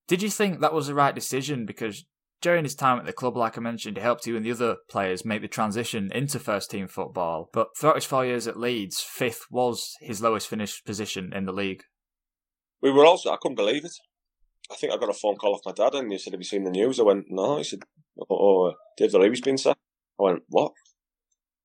Did 0.07 0.21
you 0.21 0.29
think 0.29 0.62
that 0.62 0.73
was 0.73 0.88
the 0.88 0.95
right 0.95 1.13
decision? 1.13 1.65
Because 1.65 2.06
during 2.42 2.64
his 2.64 2.76
time 2.76 3.00
at 3.00 3.06
the 3.06 3.14
club, 3.14 3.38
like 3.38 3.58
I 3.58 3.62
mentioned, 3.62 3.98
he 3.98 4.04
helped 4.04 4.26
you 4.26 4.36
and 4.36 4.46
the 4.46 4.52
other 4.52 4.78
players 4.90 5.24
make 5.24 5.42
the 5.42 5.48
transition 5.48 6.12
into 6.14 6.40
first 6.40 6.72
team 6.72 6.88
football. 6.88 7.50
But 7.54 7.70
throughout 7.78 7.96
his 7.96 8.06
four 8.06 8.26
years 8.26 8.48
at 8.48 8.60
Leeds, 8.60 9.00
fifth 9.00 9.46
was 9.52 9.96
his 10.02 10.22
lowest 10.22 10.48
finished 10.48 10.86
position 10.86 11.32
in 11.34 11.46
the 11.46 11.54
league. 11.54 11.84
We 12.82 12.92
were 12.92 13.06
also, 13.06 13.32
I 13.32 13.38
couldn't 13.40 13.56
believe 13.56 13.86
it. 13.86 13.94
I 14.72 14.76
think 14.76 14.92
I 14.92 14.98
got 14.98 15.10
a 15.10 15.14
phone 15.14 15.36
call 15.36 15.54
off 15.54 15.62
my 15.66 15.72
dad 15.72 15.94
and 15.94 16.12
he 16.12 16.18
said, 16.18 16.34
Have 16.34 16.40
you 16.40 16.46
seen 16.46 16.64
the 16.64 16.72
news? 16.72 17.00
I 17.00 17.04
went, 17.04 17.26
No. 17.30 17.58
He 17.58 17.64
said, 17.64 17.80
Oh, 18.20 18.26
oh 18.30 18.74
Dave 18.98 19.14
O'Leary's 19.14 19.42
been 19.42 19.58
sacked. 19.58 19.80
I 20.20 20.24
went, 20.24 20.44
What? 20.48 20.72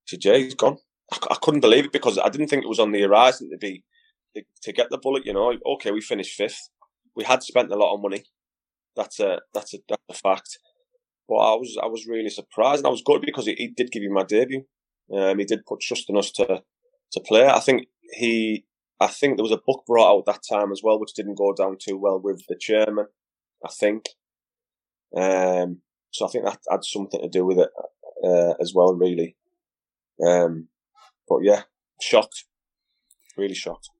He 0.04 0.16
said, 0.16 0.24
Yeah, 0.24 0.38
he's 0.38 0.54
gone. 0.54 0.78
I, 1.12 1.18
I 1.30 1.36
couldn't 1.40 1.60
believe 1.60 1.86
it 1.86 1.92
because 1.92 2.18
I 2.18 2.28
didn't 2.28 2.48
think 2.48 2.64
it 2.64 2.68
was 2.68 2.80
on 2.80 2.92
the 2.92 3.02
horizon 3.02 3.50
to 3.50 3.56
be 3.58 3.84
to, 4.34 4.42
to 4.62 4.72
get 4.72 4.90
the 4.90 4.98
bullet. 4.98 5.24
You 5.24 5.32
know, 5.32 5.54
okay, 5.74 5.90
we 5.90 6.00
finished 6.00 6.36
fifth. 6.36 6.68
We 7.14 7.24
had 7.24 7.42
spent 7.42 7.72
a 7.72 7.76
lot 7.76 7.94
of 7.94 8.02
money 8.02 8.24
that's 8.96 9.20
a 9.20 9.40
that's 9.54 9.74
a 9.74 9.78
that's 9.88 10.02
a 10.08 10.14
fact. 10.14 10.58
But 11.28 11.36
I 11.36 11.54
was 11.54 11.76
I 11.82 11.86
was 11.86 12.06
really 12.06 12.28
surprised, 12.28 12.80
and 12.80 12.86
I 12.86 12.90
was 12.90 13.02
good 13.02 13.22
because 13.22 13.46
he, 13.46 13.54
he 13.54 13.68
did 13.68 13.90
give 13.90 14.02
me 14.02 14.08
my 14.08 14.22
debut. 14.22 14.64
Um, 15.12 15.38
he 15.38 15.44
did 15.44 15.66
put 15.66 15.80
trust 15.80 16.08
in 16.08 16.16
us 16.16 16.30
to 16.32 16.62
to 17.12 17.20
play. 17.20 17.46
I 17.46 17.60
think 17.60 17.86
he 18.12 18.64
I 19.00 19.08
think 19.08 19.36
there 19.36 19.44
was 19.44 19.52
a 19.52 19.60
book 19.66 19.84
brought 19.86 20.10
out 20.10 20.26
that 20.26 20.42
time 20.48 20.72
as 20.72 20.82
well, 20.82 20.98
which 20.98 21.14
didn't 21.14 21.38
go 21.38 21.52
down 21.52 21.76
too 21.80 21.96
well 21.96 22.20
with 22.22 22.44
the 22.48 22.56
chairman. 22.58 23.06
I 23.64 23.70
think. 23.70 24.06
Um, 25.16 25.80
so 26.10 26.26
I 26.26 26.30
think 26.30 26.44
that 26.44 26.58
had 26.70 26.84
something 26.84 27.20
to 27.20 27.28
do 27.28 27.44
with 27.44 27.58
it 27.58 27.70
uh, 28.24 28.54
as 28.60 28.72
well, 28.74 28.94
really. 28.94 29.36
Um, 30.24 30.68
but 31.28 31.40
yeah, 31.42 31.62
shocked, 32.00 32.44
really 33.36 33.54
shocked. 33.54 33.90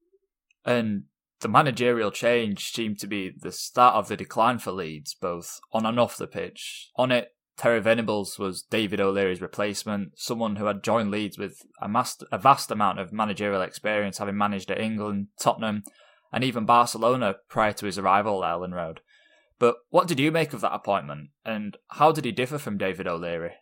And 0.64 1.04
the 1.40 1.48
managerial 1.48 2.10
change 2.10 2.70
seemed 2.70 2.98
to 2.98 3.06
be 3.06 3.30
the 3.36 3.52
start 3.52 3.94
of 3.94 4.08
the 4.08 4.16
decline 4.16 4.58
for 4.58 4.72
Leeds, 4.72 5.14
both 5.14 5.60
on 5.72 5.84
and 5.84 6.00
off 6.00 6.16
the 6.16 6.26
pitch. 6.26 6.90
On 6.96 7.12
it, 7.12 7.32
Terry 7.56 7.80
Venables 7.80 8.38
was 8.38 8.62
David 8.62 9.00
O'Leary's 9.00 9.40
replacement, 9.40 10.18
someone 10.18 10.56
who 10.56 10.66
had 10.66 10.82
joined 10.82 11.10
Leeds 11.10 11.38
with 11.38 11.62
a, 11.80 11.88
master, 11.88 12.26
a 12.30 12.38
vast 12.38 12.70
amount 12.70 13.00
of 13.00 13.12
managerial 13.12 13.62
experience, 13.62 14.18
having 14.18 14.36
managed 14.36 14.70
at 14.70 14.80
England, 14.80 15.28
Tottenham, 15.40 15.82
and 16.32 16.44
even 16.44 16.66
Barcelona 16.66 17.36
prior 17.48 17.72
to 17.72 17.86
his 17.86 17.98
arrival 17.98 18.44
at 18.44 18.54
Elland 18.54 18.74
Road. 18.74 19.00
But 19.58 19.76
what 19.88 20.06
did 20.06 20.20
you 20.20 20.30
make 20.30 20.52
of 20.52 20.60
that 20.60 20.74
appointment, 20.74 21.30
and 21.44 21.78
how 21.92 22.12
did 22.12 22.26
he 22.26 22.32
differ 22.32 22.58
from 22.58 22.76
David 22.76 23.06
O'Leary? 23.06 23.54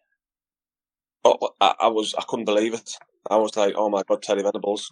Oh, 1.25 1.39
I, 1.61 1.75
I 1.83 1.87
was 1.89 2.15
I 2.19 2.25
couldn't 2.27 2.47
believe 2.47 2.75
it. 2.75 2.99
I 3.31 3.37
was 3.37 3.57
like, 3.57 3.75
oh 3.77 3.89
my 3.89 4.03
god, 4.03 4.23
Terry 4.23 4.43
Venables 4.43 4.91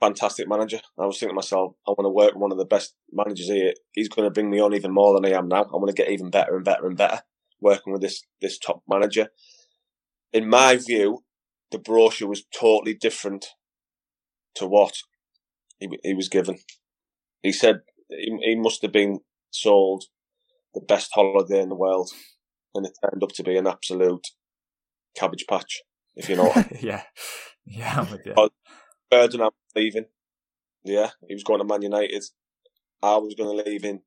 fantastic 0.00 0.48
manager. 0.48 0.80
I 0.98 1.06
was 1.06 1.18
thinking 1.18 1.34
to 1.34 1.36
myself, 1.36 1.74
I 1.86 1.92
want 1.92 2.04
to 2.04 2.10
work 2.10 2.34
with 2.34 2.40
one 2.40 2.52
of 2.52 2.58
the 2.58 2.64
best 2.64 2.94
managers 3.12 3.48
here. 3.48 3.72
He's 3.92 4.08
going 4.08 4.26
to 4.26 4.32
bring 4.32 4.50
me 4.50 4.60
on 4.60 4.74
even 4.74 4.92
more 4.92 5.14
than 5.14 5.30
I 5.30 5.36
am 5.36 5.48
now. 5.48 5.62
I 5.62 5.76
want 5.76 5.88
to 5.88 6.02
get 6.02 6.10
even 6.10 6.30
better 6.30 6.56
and 6.56 6.64
better 6.64 6.86
and 6.86 6.96
better 6.96 7.22
working 7.60 7.92
with 7.92 8.02
this 8.02 8.22
this 8.40 8.58
top 8.58 8.82
manager. 8.88 9.28
In 10.32 10.48
my 10.48 10.76
view, 10.76 11.24
the 11.70 11.78
brochure 11.78 12.28
was 12.28 12.44
totally 12.56 12.94
different 12.94 13.46
to 14.56 14.66
what 14.66 14.94
he, 15.78 15.88
he 16.02 16.14
was 16.14 16.28
given. 16.28 16.58
He 17.42 17.52
said 17.52 17.80
he, 18.08 18.36
he 18.42 18.56
must 18.56 18.82
have 18.82 18.92
been 18.92 19.20
sold 19.50 20.04
the 20.74 20.80
best 20.80 21.10
holiday 21.14 21.62
in 21.62 21.68
the 21.68 21.76
world, 21.76 22.10
and 22.74 22.84
it 22.86 22.92
turned 23.02 23.22
up 23.22 23.32
to 23.32 23.42
be 23.42 23.56
an 23.56 23.66
absolute 23.66 24.26
cabbage 25.16 25.44
patch, 25.48 25.82
if 26.16 26.28
you 26.28 26.36
know. 26.36 26.52
yeah, 26.80 27.02
yeah, 27.64 28.00
I'm 28.00 28.10
with 28.10 28.26
you. 28.26 28.34
Ferdinand 29.10 29.52
leaving. 29.74 30.06
Yeah, 30.84 31.10
he 31.26 31.34
was 31.34 31.44
going 31.44 31.60
to 31.60 31.64
Man 31.64 31.82
United. 31.82 32.24
I 33.02 33.16
was 33.16 33.34
going 33.34 33.56
to 33.56 33.70
leave 33.70 33.84
in 33.84 34.00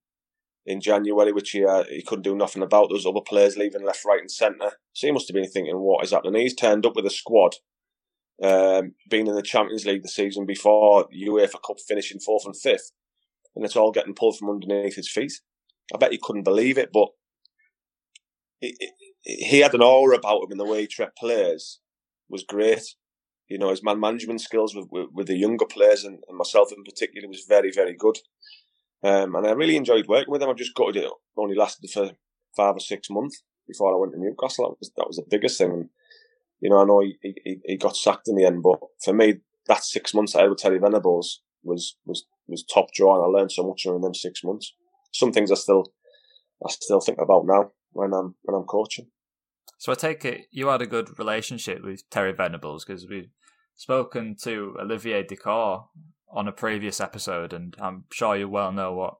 in 0.65 0.81
January, 0.81 1.31
which 1.31 1.51
he 1.51 1.65
uh, 1.65 1.83
he 1.85 2.01
couldn't 2.01 2.23
do 2.23 2.35
nothing 2.35 2.61
about. 2.61 2.89
There's 2.89 3.05
other 3.05 3.21
players 3.21 3.57
leaving 3.57 3.85
left, 3.85 4.05
right, 4.05 4.19
and 4.19 4.31
centre. 4.31 4.71
So 4.93 5.07
he 5.07 5.13
must 5.13 5.27
have 5.27 5.35
been 5.35 5.49
thinking, 5.49 5.77
"What 5.79 6.03
is 6.03 6.11
happening?" 6.11 6.41
He's 6.41 6.55
turned 6.55 6.85
up 6.85 6.95
with 6.95 7.05
a 7.05 7.09
squad, 7.09 7.55
um, 8.43 8.93
being 9.09 9.27
in 9.27 9.35
the 9.35 9.41
Champions 9.41 9.85
League 9.85 10.03
the 10.03 10.09
season 10.09 10.45
before, 10.45 11.07
UEFA 11.09 11.61
Cup 11.65 11.77
finishing 11.87 12.19
fourth 12.19 12.45
and 12.45 12.55
fifth, 12.55 12.91
and 13.55 13.65
it's 13.65 13.75
all 13.75 13.91
getting 13.91 14.13
pulled 14.13 14.37
from 14.37 14.49
underneath 14.49 14.95
his 14.95 15.09
feet. 15.09 15.33
I 15.93 15.97
bet 15.97 16.11
he 16.11 16.19
couldn't 16.21 16.43
believe 16.43 16.77
it, 16.77 16.89
but 16.91 17.09
he 18.59 19.59
had 19.59 19.73
an 19.73 19.81
aura 19.81 20.17
about 20.17 20.43
him, 20.43 20.51
and 20.51 20.59
the 20.59 20.65
way 20.65 20.81
he 20.81 20.87
treated 20.87 21.15
players 21.15 21.79
was 22.29 22.43
great. 22.43 22.95
You 23.47 23.57
know, 23.57 23.69
his 23.69 23.83
man 23.83 23.99
management 23.99 24.41
skills 24.41 24.75
with, 24.75 24.87
with, 24.91 25.07
with 25.13 25.27
the 25.27 25.37
younger 25.37 25.65
players 25.65 26.03
and, 26.03 26.19
and, 26.27 26.37
myself 26.37 26.71
in 26.75 26.83
particular 26.83 27.27
was 27.29 27.45
very, 27.47 27.71
very 27.71 27.95
good. 27.95 28.17
Um, 29.03 29.35
and 29.35 29.47
I 29.47 29.51
really 29.51 29.77
enjoyed 29.77 30.07
working 30.07 30.31
with 30.31 30.41
him. 30.41 30.49
I've 30.49 30.57
just 30.57 30.75
got 30.75 30.95
it 30.95 31.09
only 31.37 31.55
lasted 31.55 31.89
for 31.89 32.11
five 32.55 32.75
or 32.75 32.79
six 32.79 33.09
months 33.09 33.43
before 33.67 33.93
I 33.93 33.97
went 33.97 34.13
to 34.13 34.19
Newcastle. 34.19 34.69
That 34.69 34.79
was 34.79 34.91
that 34.97 35.07
was 35.07 35.17
the 35.17 35.25
biggest 35.29 35.57
thing. 35.57 35.71
And, 35.71 35.89
you 36.59 36.69
know, 36.69 36.81
I 36.81 36.85
know 36.85 37.01
he, 37.01 37.17
he, 37.21 37.57
he 37.63 37.77
got 37.77 37.95
sacked 37.95 38.27
in 38.27 38.35
the 38.35 38.45
end, 38.45 38.63
but 38.63 38.79
for 39.03 39.13
me, 39.13 39.35
that 39.67 39.83
six 39.83 40.13
months 40.13 40.35
I 40.35 40.41
had 40.41 40.49
with 40.49 40.59
Terry 40.59 40.79
Venables 40.79 41.41
was 41.63 41.95
was 42.05 42.25
was 42.47 42.63
top 42.63 42.91
draw, 42.93 43.15
and 43.15 43.23
I 43.23 43.27
learned 43.27 43.51
so 43.51 43.67
much 43.67 43.83
during 43.83 44.01
them 44.01 44.15
six 44.15 44.43
months. 44.43 44.73
Some 45.13 45.31
things 45.31 45.51
I 45.51 45.55
still 45.55 45.93
I 46.65 46.71
still 46.71 46.99
think 46.99 47.19
about 47.21 47.45
now 47.45 47.71
when 47.91 48.13
I'm 48.13 48.35
when 48.43 48.55
I'm 48.55 48.65
coaching. 48.65 49.07
So 49.77 49.91
I 49.91 49.95
take 49.95 50.25
it 50.25 50.47
you 50.51 50.67
had 50.67 50.81
a 50.81 50.87
good 50.87 51.17
relationship 51.19 51.83
with 51.83 52.09
Terry 52.09 52.33
Venables 52.33 52.83
because 52.83 53.07
we've 53.07 53.29
spoken 53.75 54.35
to 54.41 54.75
Olivier 54.79 55.23
Dacourt 55.23 55.85
on 56.29 56.47
a 56.47 56.51
previous 56.51 56.99
episode, 56.99 57.53
and 57.53 57.75
I'm 57.79 58.05
sure 58.11 58.35
you 58.35 58.49
well 58.49 58.71
know 58.71 58.93
what 58.93 59.15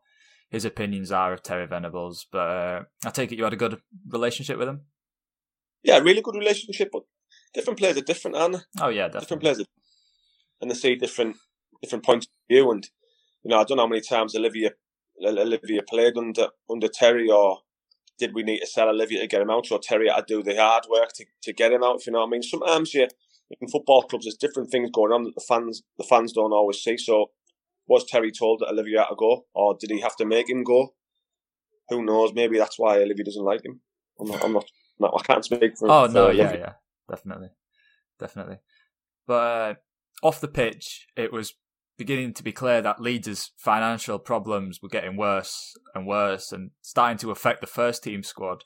his 0.50 0.66
opinions 0.66 1.12
are 1.12 1.34
of 1.34 1.44
Terry 1.44 1.68
Venables. 1.68 2.26
But 2.32 2.38
uh, 2.38 2.84
I 3.06 3.10
take 3.12 3.32
it 3.32 3.38
you 3.38 3.44
had 3.44 3.54
a 3.54 3.58
good 3.58 3.80
relationship 4.10 4.58
with 4.58 4.68
him. 4.68 4.82
Yeah, 5.84 6.00
really 6.00 6.22
good 6.22 6.36
relationship, 6.36 6.90
but 6.92 7.04
different 7.54 7.80
players 7.80 7.98
are 7.98 8.02
different, 8.02 8.36
aren't 8.36 8.56
they? 8.56 8.62
Oh 8.82 8.90
yeah, 8.90 9.04
definitely. 9.04 9.20
different 9.22 9.42
players, 9.42 9.60
are, 9.60 9.66
and 10.62 10.72
they 10.72 10.76
see 10.76 10.96
different 10.96 11.38
different 11.82 12.04
points 12.04 12.26
of 12.26 12.32
view. 12.50 12.72
And 12.72 12.88
you 13.44 13.52
know, 13.52 13.60
I 13.60 13.64
don't 13.64 13.78
know 13.78 13.84
how 13.84 13.90
many 13.90 14.02
times 14.02 14.36
Olivia 14.36 14.72
Olivia 15.24 15.82
played 15.88 16.18
under 16.18 16.48
under 16.70 16.88
Terry, 16.88 17.30
or 17.30 17.60
did 18.18 18.34
we 18.34 18.44
need 18.44 18.60
to 18.60 18.68
sell 18.68 18.90
Olivia 18.90 19.22
to 19.22 19.28
get 19.28 19.42
him 19.42 19.50
out, 19.50 19.72
or 19.72 19.80
Terry 19.80 20.10
had 20.10 20.28
to 20.28 20.36
do 20.36 20.44
the 20.44 20.56
hard 20.56 20.86
work 20.90 21.14
to, 21.16 21.26
to 21.44 21.54
get 21.54 21.72
him 21.72 21.84
out? 21.84 21.98
If 22.00 22.08
you 22.08 22.14
know 22.14 22.20
what 22.20 22.28
I 22.28 22.32
mean. 22.32 22.44
Sometimes 22.44 22.94
you 22.94 23.08
in 23.50 23.68
football 23.68 24.04
clubs, 24.04 24.26
there's 24.26 24.36
different 24.36 24.70
things 24.70 24.90
going 24.92 25.12
on 25.12 25.24
that 25.24 25.36
the 25.36 25.46
fans 25.48 25.84
the 25.98 26.04
fans 26.04 26.34
don't 26.34 26.52
always 26.52 26.78
see. 26.78 26.98
So, 26.98 27.32
was 27.88 28.06
Terry 28.06 28.32
told 28.32 28.60
that 28.60 28.70
Olivia 28.70 29.00
had 29.00 29.10
to 29.10 29.16
go, 29.16 29.46
or 29.54 29.78
did 29.80 29.92
he 29.92 30.02
have 30.02 30.16
to 30.18 30.26
make 30.26 30.50
him 30.50 30.64
go? 30.64 30.94
Who 31.90 32.04
knows? 32.04 32.34
Maybe 32.34 32.58
that's 32.58 32.78
why 32.78 32.98
Olivia 32.98 33.24
doesn't 33.24 33.44
like 33.44 33.64
him. 33.64 33.82
I'm 34.20 34.28
not. 34.28 34.44
I'm 34.44 34.54
not. 34.54 34.66
not 35.00 35.14
I 35.18 35.24
can't 35.24 35.46
speak 35.46 35.78
for. 35.78 35.90
Oh 35.90 36.08
for 36.08 36.14
no! 36.14 36.26
Olivia. 36.26 36.44
Yeah, 36.44 36.58
yeah, 36.58 36.74
definitely, 37.10 37.50
definitely. 38.20 38.58
But 39.26 39.34
uh, 39.34 39.74
off 40.24 40.42
the 40.42 40.48
pitch, 40.48 41.08
it 41.16 41.32
was 41.32 41.54
beginning 41.98 42.34
to 42.34 42.44
be 42.44 42.52
clear 42.52 42.82
that 42.82 43.02
Leeds' 43.02 43.52
financial 43.58 44.20
problems 44.20 44.82
were 44.82 44.90
getting 44.90 45.18
worse 45.18 45.76
and 45.96 46.08
worse 46.08 46.52
and 46.52 46.72
starting 46.82 47.18
to 47.18 47.32
affect 47.32 47.62
the 47.62 47.68
first 47.68 48.04
team 48.04 48.24
squad. 48.24 48.64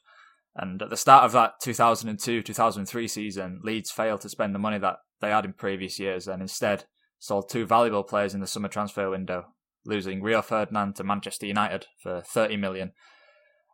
And 0.56 0.82
at 0.82 0.90
the 0.90 0.98
start 0.98 1.24
of 1.24 1.32
that 1.32 1.54
2002 1.62 2.42
2003 2.44 3.08
season, 3.08 3.62
Leeds 3.64 3.90
failed 3.90 4.22
to 4.22 4.30
spend 4.30 4.54
the 4.54 4.60
money 4.60 4.78
that 4.80 4.98
they 5.22 5.30
had 5.30 5.46
in 5.46 5.54
previous 5.54 5.98
years 5.98 6.28
and 6.28 6.42
instead 6.42 6.86
sold 7.20 7.50
two 7.50 7.66
valuable 7.66 8.04
players 8.04 8.34
in 8.34 8.42
the 8.42 8.48
summer 8.48 8.68
transfer 8.68 9.10
window, 9.10 9.46
losing 9.86 10.22
Rio 10.22 10.42
Ferdinand 10.42 10.96
to 10.98 11.04
Manchester 11.04 11.46
United 11.46 11.86
for 12.02 12.22
30 12.22 12.58
million, 12.58 12.92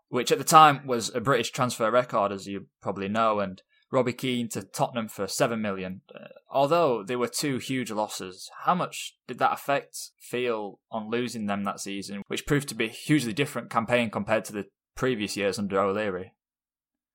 which 0.10 0.32
at 0.32 0.38
the 0.38 0.44
time 0.44 0.86
was 0.86 1.14
a 1.16 1.22
British 1.22 1.52
transfer 1.52 1.90
record, 1.90 2.32
as 2.32 2.46
you 2.46 2.68
probably 2.82 3.08
know, 3.08 3.40
and 3.40 3.64
Robbie 3.92 4.14
Keane 4.14 4.50
to 4.50 4.64
Tottenham 4.64 5.08
for 5.08 5.28
7 5.28 5.62
million. 5.62 6.02
Uh, 6.14 6.28
although 6.52 7.04
they 7.04 7.16
were 7.16 7.28
two 7.28 7.58
huge 7.58 7.92
losses, 7.92 8.50
how 8.66 8.76
much 8.76 9.16
did 9.28 9.40
that 9.40 9.54
affect 9.54 9.98
feel 10.20 10.80
on 10.92 11.10
losing 11.10 11.46
them 11.46 11.64
that 11.64 11.80
season, 11.80 12.22
which 12.28 12.46
proved 12.46 12.68
to 12.70 12.76
be 12.76 12.86
a 12.86 12.90
hugely 12.90 13.34
different 13.34 13.70
campaign 13.70 14.10
compared 14.10 14.46
to 14.46 14.54
the 14.54 14.66
previous 14.96 15.38
years 15.38 15.58
under 15.58 15.80
O'Leary? 15.80 16.34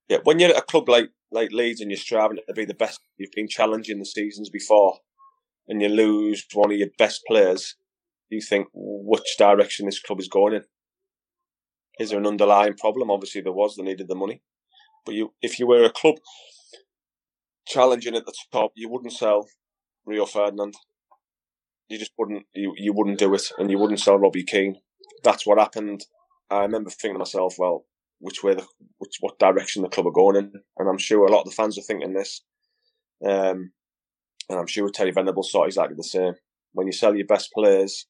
Yeah, 0.08 0.18
when 0.24 0.38
you're 0.38 0.50
at 0.50 0.58
a 0.58 0.62
club 0.62 0.88
like 0.88 1.10
like 1.30 1.52
Leeds 1.52 1.80
and 1.80 1.90
you're 1.90 1.98
striving 1.98 2.38
to 2.46 2.52
be 2.52 2.66
the 2.66 2.74
best 2.74 3.00
you've 3.16 3.32
been 3.32 3.48
challenging 3.48 3.98
the 3.98 4.04
seasons 4.04 4.50
before, 4.50 4.98
and 5.68 5.80
you 5.80 5.88
lose 5.88 6.46
one 6.52 6.70
of 6.70 6.76
your 6.76 6.90
best 6.98 7.22
players, 7.26 7.76
you 8.28 8.40
think 8.40 8.68
which 8.74 9.36
direction 9.38 9.86
this 9.86 10.00
club 10.00 10.20
is 10.20 10.28
going 10.28 10.54
in. 10.54 10.64
Is 11.98 12.10
there 12.10 12.18
an 12.18 12.26
underlying 12.26 12.74
problem? 12.74 13.10
Obviously, 13.10 13.40
there 13.40 13.52
was. 13.52 13.76
They 13.76 13.82
needed 13.82 14.08
the 14.08 14.14
money, 14.14 14.42
but 15.04 15.14
you, 15.14 15.34
if 15.42 15.58
you 15.58 15.66
were 15.66 15.84
a 15.84 15.90
club 15.90 16.16
challenging 17.66 18.14
at 18.16 18.26
the 18.26 18.34
top, 18.52 18.72
you 18.74 18.88
wouldn't 18.88 19.12
sell 19.12 19.46
Rio 20.04 20.26
Ferdinand. 20.26 20.74
You 21.88 21.98
just 21.98 22.12
wouldn't. 22.18 22.44
You 22.54 22.74
you 22.76 22.92
wouldn't 22.92 23.18
do 23.18 23.34
it, 23.34 23.50
and 23.58 23.70
you 23.70 23.78
wouldn't 23.78 24.00
sell 24.00 24.18
Robbie 24.18 24.44
Keane. 24.44 24.76
That's 25.22 25.46
what 25.46 25.58
happened. 25.58 26.04
I 26.50 26.62
remember 26.62 26.90
thinking 26.90 27.14
to 27.14 27.18
myself, 27.18 27.56
well, 27.58 27.84
which 28.18 28.42
way 28.42 28.54
the 28.54 28.66
which 28.98 29.16
what 29.20 29.38
direction 29.38 29.82
the 29.82 29.88
club 29.88 30.06
are 30.06 30.12
going 30.12 30.36
in, 30.36 30.52
and 30.78 30.88
I'm 30.88 30.98
sure 30.98 31.26
a 31.26 31.30
lot 31.30 31.40
of 31.40 31.46
the 31.46 31.54
fans 31.54 31.78
are 31.78 31.82
thinking 31.82 32.14
this. 32.14 32.42
Um, 33.24 33.72
and 34.48 34.58
I'm 34.58 34.66
sure 34.66 34.88
Terry 34.90 35.12
Venables 35.12 35.52
saw 35.52 35.64
exactly 35.64 35.96
the 35.96 36.04
same. 36.04 36.34
When 36.72 36.86
you 36.86 36.92
sell 36.92 37.14
your 37.14 37.26
best 37.26 37.52
players, 37.52 38.06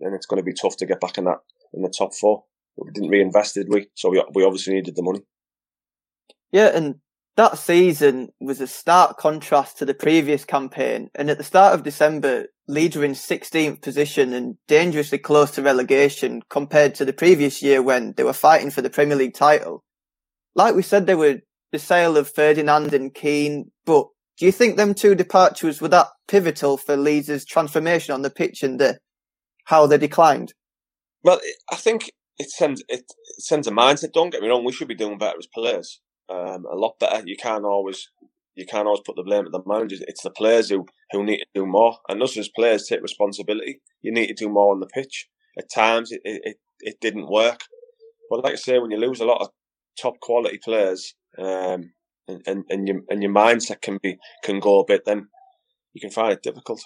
then 0.00 0.12
it's 0.14 0.26
going 0.26 0.38
to 0.38 0.44
be 0.44 0.52
tough 0.52 0.76
to 0.78 0.86
get 0.86 1.00
back 1.00 1.18
in 1.18 1.24
that 1.24 1.38
in 1.72 1.82
the 1.82 1.92
top 1.96 2.14
four. 2.14 2.44
We 2.76 2.90
didn't 2.92 3.10
reinvest, 3.10 3.54
did 3.54 3.68
we? 3.68 3.88
So 3.94 4.10
we 4.10 4.22
we 4.34 4.44
obviously 4.44 4.74
needed 4.74 4.96
the 4.96 5.02
money. 5.02 5.20
Yeah, 6.52 6.70
and 6.74 6.96
that 7.36 7.58
season 7.58 8.30
was 8.40 8.60
a 8.60 8.66
stark 8.66 9.18
contrast 9.18 9.78
to 9.78 9.84
the 9.84 9.94
previous 9.94 10.44
campaign. 10.44 11.10
And 11.14 11.30
at 11.30 11.36
the 11.36 11.44
start 11.44 11.74
of 11.74 11.82
December, 11.82 12.46
Leeds 12.66 12.96
were 12.96 13.04
in 13.04 13.12
16th 13.12 13.82
position 13.82 14.32
and 14.32 14.56
dangerously 14.66 15.18
close 15.18 15.50
to 15.52 15.62
relegation 15.62 16.42
compared 16.48 16.94
to 16.94 17.04
the 17.04 17.12
previous 17.12 17.62
year 17.62 17.82
when 17.82 18.14
they 18.14 18.24
were 18.24 18.32
fighting 18.32 18.70
for 18.70 18.80
the 18.80 18.90
Premier 18.90 19.16
League 19.16 19.34
title. 19.34 19.84
Like 20.54 20.74
we 20.74 20.82
said, 20.82 21.06
there 21.06 21.18
were 21.18 21.40
the 21.72 21.78
sale 21.78 22.16
of 22.16 22.32
Ferdinand 22.32 22.94
and 22.94 23.14
Keane, 23.14 23.70
but 23.84 24.06
do 24.38 24.46
you 24.46 24.52
think 24.52 24.76
them 24.76 24.94
two 24.94 25.14
departures 25.14 25.80
were 25.80 25.88
that 25.88 26.08
pivotal 26.28 26.78
for 26.78 26.96
Leeds' 26.96 27.44
transformation 27.44 28.14
on 28.14 28.22
the 28.22 28.30
pitch 28.30 28.62
and 28.62 28.80
the, 28.80 28.98
how 29.64 29.86
they 29.86 29.98
declined? 29.98 30.54
Well, 31.22 31.40
I 31.70 31.76
think 31.76 32.10
it 32.38 32.50
sends 32.50 32.82
it 32.88 33.04
sends 33.38 33.66
a 33.66 33.70
mindset. 33.70 34.12
Don't 34.12 34.30
get 34.30 34.42
me 34.42 34.48
wrong; 34.48 34.64
we 34.64 34.72
should 34.72 34.88
be 34.88 34.94
doing 34.94 35.18
better 35.18 35.38
as 35.38 35.46
players 35.46 36.00
um, 36.28 36.64
a 36.70 36.76
lot 36.76 36.98
better. 36.98 37.22
You 37.26 37.36
can't 37.36 37.64
always 37.64 38.08
you 38.56 38.64
can't 38.64 38.86
always 38.86 39.02
put 39.04 39.16
the 39.16 39.22
blame 39.22 39.44
at 39.44 39.52
the 39.52 39.60
managers. 39.66 40.02
It's 40.08 40.22
the 40.22 40.30
players 40.30 40.70
who, 40.70 40.86
who 41.10 41.22
need 41.22 41.38
to 41.38 41.46
do 41.54 41.66
more. 41.66 41.98
And 42.08 42.22
us 42.22 42.38
as 42.38 42.48
players 42.48 42.86
take 42.86 43.02
responsibility. 43.02 43.82
You 44.00 44.12
need 44.12 44.28
to 44.28 44.34
do 44.34 44.48
more 44.48 44.72
on 44.72 44.80
the 44.80 44.86
pitch. 44.86 45.28
At 45.58 45.70
times 45.70 46.10
it, 46.10 46.22
it, 46.24 46.56
it 46.80 46.96
didn't 47.00 47.30
work. 47.30 47.60
But 48.30 48.42
like 48.42 48.54
I 48.54 48.56
say, 48.56 48.78
when 48.78 48.90
you 48.90 48.96
lose 48.96 49.20
a 49.20 49.26
lot 49.26 49.42
of 49.42 49.50
top 50.00 50.20
quality 50.20 50.58
players, 50.58 51.14
um, 51.38 51.92
and, 52.28 52.42
and, 52.46 52.64
and 52.70 52.88
your 52.88 53.02
and 53.08 53.22
your 53.22 53.32
mindset 53.32 53.80
can 53.80 53.98
be 54.02 54.18
can 54.42 54.58
go 54.58 54.80
a 54.80 54.84
bit, 54.84 55.04
then 55.04 55.28
you 55.92 56.00
can 56.00 56.10
find 56.10 56.32
it 56.32 56.42
difficult. 56.42 56.82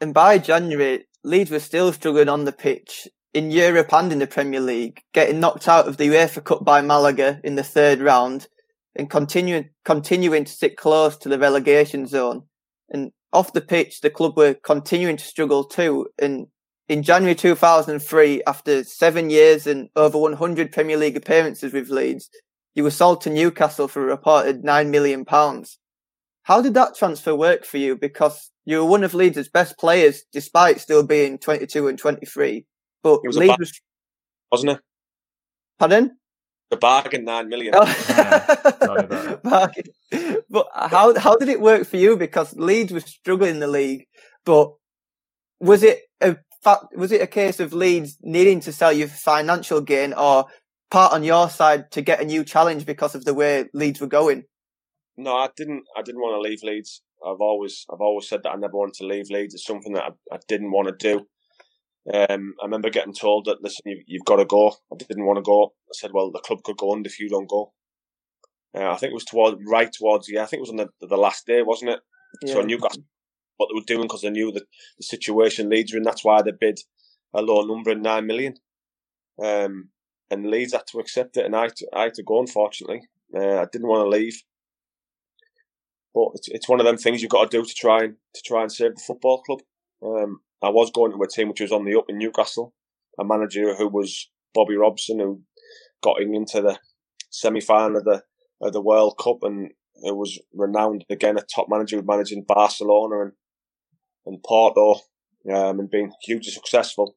And 0.00 0.14
by 0.14 0.38
January, 0.38 1.06
Leeds 1.24 1.50
were 1.50 1.58
still 1.58 1.92
struggling 1.92 2.28
on 2.28 2.44
the 2.44 2.52
pitch 2.52 3.08
in 3.34 3.50
Europe 3.50 3.92
and 3.92 4.12
in 4.12 4.18
the 4.18 4.26
Premier 4.26 4.60
League, 4.60 5.02
getting 5.12 5.40
knocked 5.40 5.68
out 5.68 5.86
of 5.86 5.96
the 5.96 6.08
UEFA 6.08 6.42
Cup 6.42 6.64
by 6.64 6.80
Malaga 6.80 7.40
in 7.44 7.56
the 7.56 7.62
third 7.62 8.00
round 8.00 8.48
and 8.96 9.10
continuing, 9.10 9.70
continuing 9.84 10.44
to 10.44 10.52
sit 10.52 10.76
close 10.76 11.16
to 11.18 11.28
the 11.28 11.38
relegation 11.38 12.06
zone. 12.06 12.42
And 12.88 13.12
off 13.32 13.52
the 13.52 13.60
pitch, 13.60 14.00
the 14.00 14.10
club 14.10 14.36
were 14.36 14.54
continuing 14.54 15.16
to 15.16 15.24
struggle 15.24 15.64
too. 15.64 16.08
And 16.18 16.48
in 16.88 17.02
January 17.02 17.34
2003, 17.34 18.42
after 18.46 18.82
seven 18.84 19.30
years 19.30 19.66
and 19.66 19.90
over 19.94 20.18
100 20.18 20.72
Premier 20.72 20.96
League 20.96 21.16
appearances 21.16 21.72
with 21.72 21.90
Leeds, 21.90 22.30
you 22.74 22.82
were 22.82 22.90
sold 22.90 23.20
to 23.22 23.30
Newcastle 23.30 23.88
for 23.88 24.02
a 24.02 24.06
reported 24.06 24.62
£9 24.62 24.88
million. 24.88 25.24
How 26.44 26.62
did 26.62 26.74
that 26.74 26.96
transfer 26.96 27.34
work 27.34 27.66
for 27.66 27.76
you? 27.76 27.94
Because 27.94 28.50
you 28.64 28.78
were 28.78 28.84
one 28.86 29.04
of 29.04 29.14
Leeds' 29.14 29.48
best 29.48 29.78
players, 29.78 30.22
despite 30.32 30.80
still 30.80 31.02
being 31.02 31.38
22 31.38 31.88
and 31.88 31.98
23. 31.98 32.64
But 33.02 33.20
It 33.24 33.28
was 33.28 33.36
Leeds 33.36 33.54
a 33.54 33.56
was, 33.58 33.80
wasn't 34.50 34.72
it? 34.72 34.80
pardon? 35.78 36.16
The 36.70 36.76
bargain 36.76 37.24
nine 37.24 37.48
million. 37.48 37.74
Oh. 37.76 37.86
sorry 38.82 39.36
Bargain. 39.42 39.84
but 40.50 40.66
how 40.74 41.18
how 41.18 41.36
did 41.36 41.48
it 41.48 41.60
work 41.60 41.86
for 41.86 41.96
you? 41.96 42.16
Because 42.16 42.54
Leeds 42.56 42.92
was 42.92 43.04
struggling 43.04 43.52
in 43.52 43.60
the 43.60 43.66
league, 43.68 44.06
but 44.44 44.72
was 45.60 45.82
it 45.82 46.02
a 46.20 46.36
fact? 46.62 46.94
Was 46.94 47.10
it 47.12 47.22
a 47.22 47.26
case 47.26 47.58
of 47.58 47.72
Leeds 47.72 48.18
needing 48.20 48.60
to 48.60 48.72
sell 48.72 48.92
you 48.92 49.06
for 49.06 49.16
financial 49.16 49.80
gain, 49.80 50.12
or 50.12 50.46
part 50.90 51.12
on 51.14 51.24
your 51.24 51.48
side 51.48 51.90
to 51.92 52.02
get 52.02 52.20
a 52.20 52.24
new 52.26 52.44
challenge 52.44 52.84
because 52.84 53.14
of 53.14 53.24
the 53.24 53.32
way 53.32 53.64
Leeds 53.72 54.00
were 54.00 54.06
going? 54.06 54.44
No, 55.16 55.36
I 55.36 55.48
didn't. 55.56 55.84
I 55.96 56.02
didn't 56.02 56.20
want 56.20 56.34
to 56.36 56.40
leave 56.48 56.62
Leeds. 56.62 57.02
I've 57.26 57.40
always, 57.40 57.84
I've 57.92 58.00
always 58.00 58.28
said 58.28 58.42
that 58.44 58.50
I 58.50 58.56
never 58.56 58.74
wanted 58.74 58.94
to 58.98 59.06
leave 59.06 59.30
Leeds. 59.30 59.54
It's 59.54 59.64
something 59.66 59.94
that 59.94 60.04
I, 60.04 60.34
I 60.34 60.38
didn't 60.46 60.70
want 60.70 60.86
to 60.88 60.94
do. 60.94 61.26
Um, 62.12 62.54
I 62.60 62.64
remember 62.64 62.90
getting 62.90 63.14
told 63.14 63.46
that 63.46 63.62
listen, 63.62 63.82
you, 63.86 64.02
you've 64.06 64.24
got 64.24 64.36
to 64.36 64.44
go. 64.44 64.68
I 64.92 64.96
didn't 64.96 65.26
want 65.26 65.36
to 65.38 65.42
go. 65.42 65.74
I 65.88 65.92
said, 65.92 66.12
well, 66.12 66.30
the 66.30 66.40
club 66.40 66.62
could 66.62 66.76
go 66.78 66.92
under 66.92 67.08
if 67.08 67.20
you 67.20 67.28
don't 67.28 67.48
go. 67.48 67.72
Uh, 68.74 68.90
I 68.90 68.96
think 68.96 69.10
it 69.10 69.14
was 69.14 69.24
towards 69.24 69.60
right 69.66 69.92
towards 69.92 70.28
yeah. 70.28 70.42
I 70.42 70.46
think 70.46 70.58
it 70.58 70.68
was 70.68 70.70
on 70.70 70.76
the 70.76 70.88
the 71.06 71.16
last 71.16 71.46
day, 71.46 71.62
wasn't 71.62 71.90
it? 71.92 72.00
So 72.46 72.60
I 72.60 72.64
knew 72.64 72.78
what 73.56 73.68
they 73.68 73.74
were 73.74 73.86
doing 73.86 74.02
because 74.02 74.22
they 74.22 74.30
knew 74.30 74.52
that 74.52 74.64
the 74.98 75.04
situation 75.04 75.68
Leeds 75.70 75.92
were 75.92 75.98
in. 75.98 76.04
That's 76.04 76.24
why 76.24 76.42
they 76.42 76.52
bid 76.52 76.80
a 77.34 77.42
low 77.42 77.62
number 77.66 77.90
in 77.90 78.02
nine 78.02 78.26
million. 78.26 78.54
um, 79.42 79.90
and 80.30 80.50
Leeds 80.50 80.72
had 80.74 80.86
to 80.88 80.98
accept 80.98 81.36
it, 81.36 81.46
and 81.46 81.56
I 81.56 81.62
had 81.62 81.76
to, 81.76 81.88
I 81.94 82.02
had 82.04 82.14
to 82.14 82.22
go. 82.22 82.40
Unfortunately, 82.40 83.02
uh, 83.34 83.60
I 83.60 83.66
didn't 83.72 83.88
want 83.88 84.04
to 84.04 84.16
leave, 84.18 84.42
but 86.14 86.28
it's, 86.34 86.48
it's 86.48 86.68
one 86.68 86.80
of 86.80 86.86
them 86.86 86.98
things 86.98 87.22
you've 87.22 87.30
got 87.30 87.50
to 87.50 87.58
do 87.58 87.64
to 87.64 87.74
try 87.74 88.04
and 88.04 88.16
to 88.34 88.42
try 88.44 88.62
and 88.62 88.72
save 88.72 88.94
the 88.94 89.02
football 89.06 89.42
club. 89.42 89.60
Um, 90.02 90.40
I 90.62 90.68
was 90.70 90.90
going 90.90 91.12
to 91.12 91.22
a 91.22 91.28
team 91.28 91.48
which 91.48 91.60
was 91.60 91.72
on 91.72 91.84
the 91.84 91.98
up 91.98 92.06
in 92.08 92.18
Newcastle, 92.18 92.74
a 93.18 93.24
manager 93.24 93.74
who 93.74 93.88
was 93.88 94.30
Bobby 94.54 94.76
Robson, 94.76 95.18
who 95.18 95.42
got 96.02 96.20
England 96.20 96.48
to 96.48 96.62
the 96.62 96.78
semi 97.30 97.60
final 97.60 97.98
of 97.98 98.04
the 98.04 98.22
of 98.60 98.72
the 98.72 98.80
World 98.80 99.18
Cup, 99.22 99.38
and 99.42 99.70
it 100.02 100.16
was 100.16 100.40
renowned 100.52 101.04
again 101.10 101.38
a 101.38 101.42
top 101.42 101.66
manager 101.68 102.02
managing 102.02 102.44
Barcelona 102.44 103.22
and 103.22 103.32
and 104.26 104.42
Porto, 104.42 105.00
um, 105.52 105.80
and 105.80 105.90
being 105.90 106.12
hugely 106.22 106.52
successful. 106.52 107.16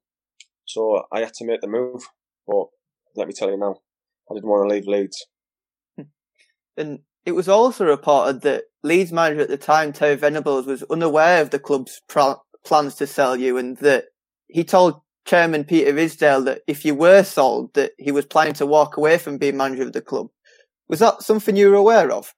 So 0.66 1.04
I 1.12 1.20
had 1.20 1.34
to 1.36 1.46
make 1.46 1.62
the 1.62 1.68
move, 1.68 2.04
but 2.48 2.68
let 3.16 3.28
me 3.28 3.34
tell 3.34 3.50
you 3.50 3.58
now, 3.58 3.76
I 4.30 4.36
didn't 4.36 4.50
want 4.50 4.70
to 4.70 4.74
leave 4.74 4.88
Leeds. 4.88 5.26
And 6.78 7.00
it 7.26 7.34
was 7.34 7.50
also 7.50 7.86
reported 7.86 8.42
that 8.42 8.64
Leeds 8.82 9.12
manager 9.12 9.42
at 9.42 9.50
the 9.50 9.58
time, 9.58 9.92
Terry 9.92 10.16
Venables, 10.16 10.66
was 10.66 10.84
unaware 10.84 11.42
of 11.42 11.50
the 11.50 11.60
club's 11.60 12.02
plans 12.66 12.96
to 12.96 13.08
sell 13.08 13.36
you, 13.36 13.58
and 13.58 13.78
that 13.78 14.06
he 14.48 14.64
told 14.64 15.02
Chairman 15.26 15.64
Peter 15.64 15.94
Ridsdale 15.94 16.44
that 16.46 16.62
if 16.68 16.84
you 16.84 16.96
were 16.96 17.24
sold, 17.24 17.74
that 17.74 17.92
he 17.98 18.12
was 18.12 18.26
planning 18.26 18.54
to 18.56 18.66
walk 18.66 18.98
away 18.98 19.18
from 19.18 19.38
being 19.38 19.58
manager 19.58 19.84
of 19.84 19.94
the 19.94 20.02
club. 20.02 20.30
Was 20.88 21.00
that 21.00 21.22
something 21.22 21.56
you 21.56 21.70
were 21.70 21.76
aware 21.76 22.12
of? 22.12 22.34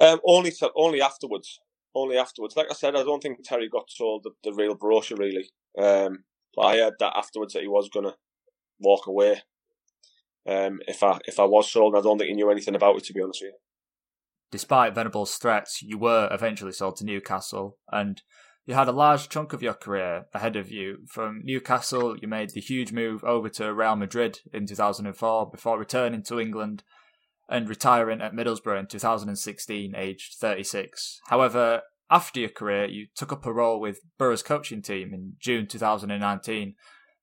Um, 0.00 0.20
only 0.26 0.50
to, 0.52 0.70
only 0.76 1.02
afterwards. 1.02 1.60
Only 1.94 2.16
afterwards. 2.16 2.56
Like 2.56 2.68
I 2.70 2.74
said, 2.74 2.96
I 2.96 3.02
don't 3.02 3.22
think 3.22 3.42
Terry 3.44 3.68
got 3.68 3.90
told 3.98 4.22
the, 4.22 4.30
the 4.44 4.54
real 4.54 4.74
brochure 4.74 5.18
really. 5.18 5.50
Um, 5.76 6.24
but 6.54 6.62
I 6.62 6.76
heard 6.78 6.94
that 7.00 7.16
afterwards 7.16 7.52
that 7.54 7.62
he 7.62 7.68
was 7.68 7.88
gonna 7.88 8.14
walk 8.80 9.06
away. 9.06 9.42
Um, 10.46 10.80
if 10.88 11.02
I 11.02 11.18
if 11.26 11.38
I 11.38 11.44
was 11.44 11.70
sold, 11.70 11.96
I 11.96 12.00
don't 12.00 12.18
think 12.18 12.28
he 12.28 12.34
knew 12.34 12.50
anything 12.50 12.74
about 12.74 12.96
it. 12.96 13.04
To 13.04 13.12
be 13.12 13.20
honest 13.20 13.42
with 13.42 13.52
you. 13.52 13.58
Despite 14.50 14.94
Venables' 14.94 15.36
threats, 15.36 15.82
you 15.82 15.98
were 15.98 16.28
eventually 16.32 16.72
sold 16.72 16.96
to 16.96 17.04
Newcastle, 17.04 17.76
and 17.90 18.22
you 18.70 18.76
had 18.76 18.86
a 18.86 18.92
large 18.92 19.28
chunk 19.28 19.52
of 19.52 19.64
your 19.64 19.74
career 19.74 20.26
ahead 20.32 20.54
of 20.54 20.70
you. 20.70 20.98
From 21.08 21.40
Newcastle, 21.42 22.16
you 22.16 22.28
made 22.28 22.50
the 22.50 22.60
huge 22.60 22.92
move 22.92 23.24
over 23.24 23.48
to 23.48 23.74
Real 23.74 23.96
Madrid 23.96 24.38
in 24.52 24.64
2004 24.64 25.50
before 25.50 25.76
returning 25.76 26.22
to 26.22 26.38
England 26.38 26.84
and 27.48 27.68
retiring 27.68 28.20
at 28.20 28.32
Middlesbrough 28.32 28.78
in 28.78 28.86
2016, 28.86 29.94
aged 29.96 30.34
36. 30.38 31.18
However, 31.26 31.82
after 32.12 32.38
your 32.38 32.48
career, 32.48 32.84
you 32.84 33.08
took 33.16 33.32
up 33.32 33.44
a 33.44 33.52
role 33.52 33.80
with 33.80 34.02
Boro's 34.16 34.44
coaching 34.44 34.82
team 34.82 35.12
in 35.12 35.32
June 35.40 35.66
2019. 35.66 36.76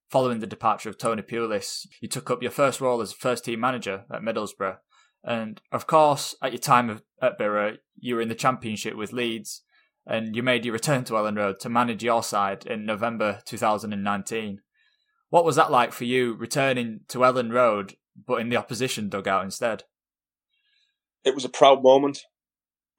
Following 0.10 0.39
the 0.39 0.48
departure 0.48 0.89
of 0.89 0.98
Tony 0.98 1.22
Pulis, 1.22 1.88
you 2.01 2.10
took 2.10 2.30
up 2.30 2.42
your 2.42 2.51
first 2.51 2.82
role 2.82 3.00
as 3.00 3.13
first 3.13 3.46
team 3.46 3.62
manager 3.62 4.04
at 4.12 4.22
Middlesbrough. 4.22 4.80
And 5.24 5.62
of 5.72 5.88
course, 5.88 6.36
at 6.42 6.51
your 6.51 6.60
time 6.60 7.00
at 7.22 7.38
Borough, 7.38 7.77
you 7.96 8.16
were 8.16 8.22
in 8.22 8.27
the 8.27 8.36
Championship 8.36 8.98
with 8.98 9.13
Leeds, 9.13 9.63
and 10.08 10.36
you 10.36 10.42
made 10.42 10.64
your 10.64 10.74
return 10.74 11.04
to 11.04 11.14
Elland 11.14 11.38
Road 11.38 11.60
to 11.60 11.70
manage 11.70 12.04
your 12.04 12.24
side 12.24 12.66
in 12.66 12.86
November 12.86 13.42
2019. 13.46 14.62
What 15.30 15.44
was 15.44 15.58
that 15.58 15.70
like 15.70 15.92
for 15.92 16.06
you, 16.06 16.34
returning 16.34 17.02
to 17.10 17.20
Elland 17.20 17.54
Road, 17.54 17.96
but 18.26 18.40
in 18.40 18.48
the 18.48 18.56
opposition 18.56 19.10
dugout 19.10 19.44
instead? 19.44 19.84
It 21.26 21.36
was 21.36 21.44
a 21.44 21.50
proud 21.50 21.84
moment. 21.84 22.22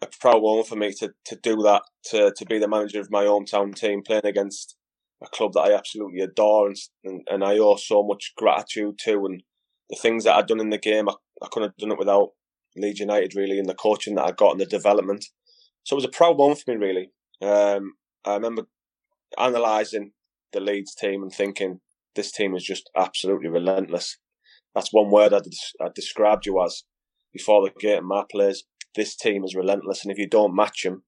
A 0.03 0.07
proud 0.21 0.43
moment 0.43 0.69
for 0.69 0.77
me 0.77 0.93
to, 0.99 1.15
to 1.25 1.37
do 1.37 1.57
that, 1.63 1.83
to, 2.11 2.33
to 2.37 2.45
be 2.45 2.59
the 2.59 2.69
manager 2.69 3.01
of 3.01 3.11
my 3.11 3.25
hometown 3.25 3.75
team, 3.75 4.03
playing 4.03 4.27
against 4.27 4.77
a 5.23 5.29
club 5.29 5.55
that 5.55 5.63
I 5.63 5.75
absolutely 5.75 6.21
adore 6.21 6.69
and, 6.69 6.77
and, 7.03 7.27
and 7.29 7.43
I 7.43 7.59
owe 7.59 7.77
so 7.77 8.03
much 8.03 8.35
gratitude 8.37 8.99
to. 9.05 9.25
And 9.25 9.43
the 9.89 9.97
things 9.97 10.25
that 10.25 10.37
I'd 10.37 10.47
done 10.47 10.61
in 10.61 10.71
the 10.71 10.79
game, 10.79 11.09
I, 11.09 11.15
I 11.43 11.49
couldn't 11.51 11.71
have 11.71 11.77
done 11.79 11.93
it 11.93 11.99
without 11.99 12.33
Leeds 12.77 13.01
United, 13.01 13.35
really, 13.35 13.59
and 13.59 13.69
the 13.69 13.75
coaching 13.75 14.15
that 14.17 14.27
I 14.27 14.33
got 14.33 14.53
and 14.53 14.61
the 14.61 14.67
development. 14.67 15.25
So 15.89 15.95
it 15.95 16.03
was 16.03 16.05
a 16.05 16.09
proud 16.09 16.37
moment 16.37 16.61
for 16.61 16.77
me, 16.77 16.87
really. 16.87 17.13
Um, 17.41 17.95
I 18.23 18.35
remember 18.35 18.65
analysing 19.39 20.13
the 20.53 20.61
Leeds 20.61 20.95
team 20.95 21.23
and 21.23 21.33
thinking, 21.33 21.81
this 22.15 22.31
team 22.31 22.55
is 22.55 22.63
just 22.63 22.91
absolutely 22.95 23.49
relentless. 23.49 24.19
That's 24.75 24.93
one 24.93 25.11
word 25.11 25.33
I, 25.33 25.41
I 25.81 25.89
described 25.95 26.45
you 26.45 26.63
as 26.63 26.83
before 27.33 27.63
the 27.63 27.73
game. 27.81 28.05
My 28.05 28.25
players, 28.31 28.65
this 28.97 29.17
team 29.17 29.45
is 29.45 29.55
relentless, 29.55 30.05
and 30.05 30.13
if 30.13 30.19
you 30.19 30.29
don't 30.29 30.55
match 30.55 30.83
them, 30.85 31.05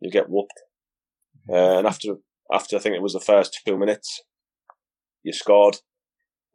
you 0.00 0.10
get 0.10 0.30
whooped. 0.30 0.58
Uh, 1.46 1.76
and 1.76 1.86
after 1.86 2.14
after 2.50 2.76
I 2.76 2.78
think 2.78 2.96
it 2.96 3.02
was 3.02 3.12
the 3.12 3.20
first 3.20 3.60
two 3.66 3.76
minutes, 3.76 4.22
you 5.22 5.34
scored, 5.34 5.80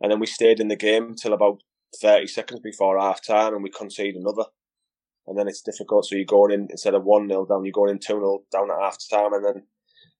and 0.01 0.12
then 0.12 0.19
we 0.19 0.25
stayed 0.25 0.60
in 0.60 0.69
the 0.69 0.75
game 0.75 1.13
till 1.13 1.34
about 1.34 1.62
thirty 2.01 2.25
seconds 2.25 2.62
before 2.62 2.99
half 2.99 3.23
time, 3.23 3.53
and 3.53 3.62
we 3.62 3.69
conceded 3.69 4.15
another 4.15 4.45
and 5.27 5.38
then 5.38 5.47
it's 5.47 5.62
difficult. 5.62 6.05
So 6.05 6.15
you're 6.15 6.25
going 6.25 6.51
in 6.51 6.67
instead 6.69 6.95
of 6.95 7.03
one 7.03 7.27
0 7.27 7.45
down, 7.45 7.65
you're 7.65 7.71
going 7.71 7.91
in 7.91 7.99
two 7.99 8.15
0 8.15 8.43
down 8.51 8.71
at 8.71 8.81
half 8.81 8.97
time, 9.10 9.34
and 9.34 9.45
then 9.45 9.63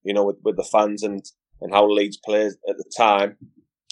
you 0.04 0.14
know 0.14 0.26
with, 0.26 0.38
with 0.44 0.58
the 0.58 0.64
fans 0.64 1.04
and 1.04 1.24
and 1.62 1.74
how 1.74 1.88
Leeds 1.88 2.18
played 2.18 2.54
at 2.68 2.78
the 2.78 2.92
time, 2.96 3.38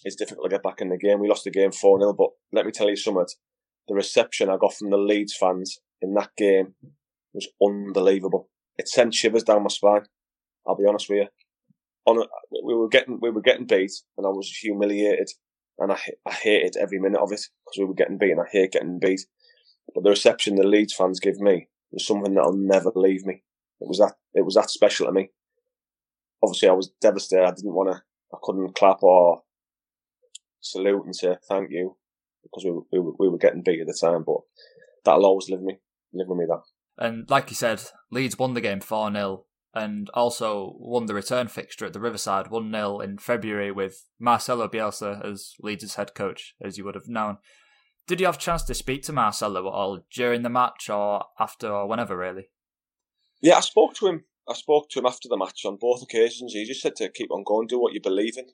it's 0.03 0.15
difficult 0.15 0.49
to 0.49 0.55
get 0.55 0.63
back 0.63 0.81
in 0.81 0.89
the 0.89 0.97
game. 0.97 1.19
We 1.19 1.29
lost 1.29 1.43
the 1.43 1.51
game 1.51 1.71
four 1.71 1.99
0 1.99 2.13
but 2.13 2.29
let 2.51 2.65
me 2.65 2.71
tell 2.71 2.89
you 2.89 2.95
something: 2.95 3.25
the 3.87 3.95
reception 3.95 4.49
I 4.49 4.57
got 4.57 4.73
from 4.73 4.89
the 4.89 4.97
Leeds 4.97 5.35
fans 5.39 5.79
in 6.01 6.13
that 6.13 6.31
game 6.37 6.75
was 7.33 7.47
unbelievable. 7.61 8.49
It 8.77 8.87
sent 8.87 9.13
shivers 9.13 9.43
down 9.43 9.63
my 9.63 9.69
spine. 9.69 10.03
I'll 10.67 10.75
be 10.75 10.85
honest 10.87 11.09
with 11.09 11.19
you. 11.19 11.27
On 12.05 12.17
a, 12.17 12.25
we 12.63 12.75
were 12.75 12.87
getting 12.87 13.19
we 13.21 13.29
were 13.29 13.41
getting 13.41 13.65
beat, 13.65 13.91
and 14.17 14.25
I 14.25 14.29
was 14.29 14.49
humiliated, 14.49 15.29
and 15.77 15.91
I 15.91 15.99
I 16.25 16.33
hated 16.33 16.77
every 16.77 16.99
minute 16.99 17.19
of 17.19 17.31
it 17.31 17.41
because 17.65 17.79
we 17.79 17.85
were 17.85 17.93
getting 17.93 18.17
beat, 18.17 18.31
and 18.31 18.41
I 18.41 18.49
hate 18.49 18.71
getting 18.71 18.99
beat. 18.99 19.21
But 19.93 20.03
the 20.03 20.09
reception 20.09 20.55
the 20.55 20.67
Leeds 20.67 20.93
fans 20.93 21.19
give 21.19 21.39
me 21.39 21.67
was 21.91 22.05
something 22.05 22.33
that'll 22.33 22.53
never 22.53 22.91
leave 22.95 23.25
me. 23.25 23.43
It 23.81 23.87
was 23.87 23.99
that 23.99 24.13
it 24.33 24.45
was 24.45 24.55
that 24.55 24.69
special 24.69 25.07
to 25.07 25.11
me. 25.11 25.29
Obviously, 26.43 26.69
I 26.69 26.73
was 26.73 26.91
devastated. 27.01 27.45
I 27.45 27.51
didn't 27.51 27.73
want 27.73 27.91
to. 27.91 28.01
I 28.33 28.37
couldn't 28.41 28.75
clap 28.75 29.01
or 29.01 29.43
salute 30.61 31.05
and 31.05 31.15
say 31.15 31.35
thank 31.47 31.71
you 31.71 31.97
because 32.43 32.63
we, 32.63 32.99
we, 32.99 33.11
we 33.19 33.29
were 33.29 33.37
getting 33.37 33.63
beat 33.63 33.81
at 33.81 33.87
the 33.87 33.97
time. 33.99 34.23
But 34.25 34.41
that'll 35.03 35.25
always 35.25 35.49
live 35.49 35.61
me, 35.61 35.79
live 36.13 36.27
with 36.27 36.37
me. 36.37 36.45
That. 36.47 36.61
And 36.97 37.29
like 37.29 37.49
you 37.49 37.55
said, 37.55 37.81
Leeds 38.11 38.37
won 38.37 38.53
the 38.53 38.61
game 38.61 38.81
four 38.81 39.11
0 39.11 39.45
and 39.73 40.09
also 40.13 40.75
won 40.79 41.05
the 41.05 41.13
return 41.13 41.47
fixture 41.47 41.85
at 41.85 41.93
the 41.93 41.99
Riverside 41.99 42.49
1 42.49 42.71
0 42.71 42.99
in 42.99 43.17
February 43.17 43.71
with 43.71 44.05
Marcelo 44.19 44.67
Bielsa 44.67 45.25
as 45.25 45.53
Leeds' 45.59 45.95
head 45.95 46.15
coach, 46.15 46.55
as 46.61 46.77
you 46.77 46.85
would 46.85 46.95
have 46.95 47.07
known. 47.07 47.37
Did 48.09 48.19
you 48.19 48.25
have 48.25 48.37
a 48.37 48.39
chance 48.39 48.63
to 48.63 48.73
speak 48.73 49.03
to 49.03 49.13
Marcelo 49.13 49.67
at 49.67 49.71
all 49.71 49.99
during 50.11 50.41
the 50.41 50.49
match 50.49 50.89
or 50.89 51.25
after 51.39 51.71
or 51.71 51.87
whenever, 51.87 52.17
really? 52.17 52.49
Yeah, 53.39 53.57
I 53.57 53.59
spoke 53.59 53.93
to 53.97 54.07
him. 54.07 54.23
I 54.49 54.55
spoke 54.55 54.89
to 54.89 54.99
him 54.99 55.05
after 55.05 55.29
the 55.29 55.37
match 55.37 55.63
on 55.63 55.77
both 55.79 56.01
occasions. 56.01 56.53
He 56.53 56.65
just 56.65 56.81
said 56.81 56.95
to 56.95 57.09
keep 57.09 57.29
on 57.31 57.43
going, 57.43 57.67
do 57.67 57.79
what 57.79 57.93
you 57.93 58.01
believe 58.01 58.35
in, 58.35 58.47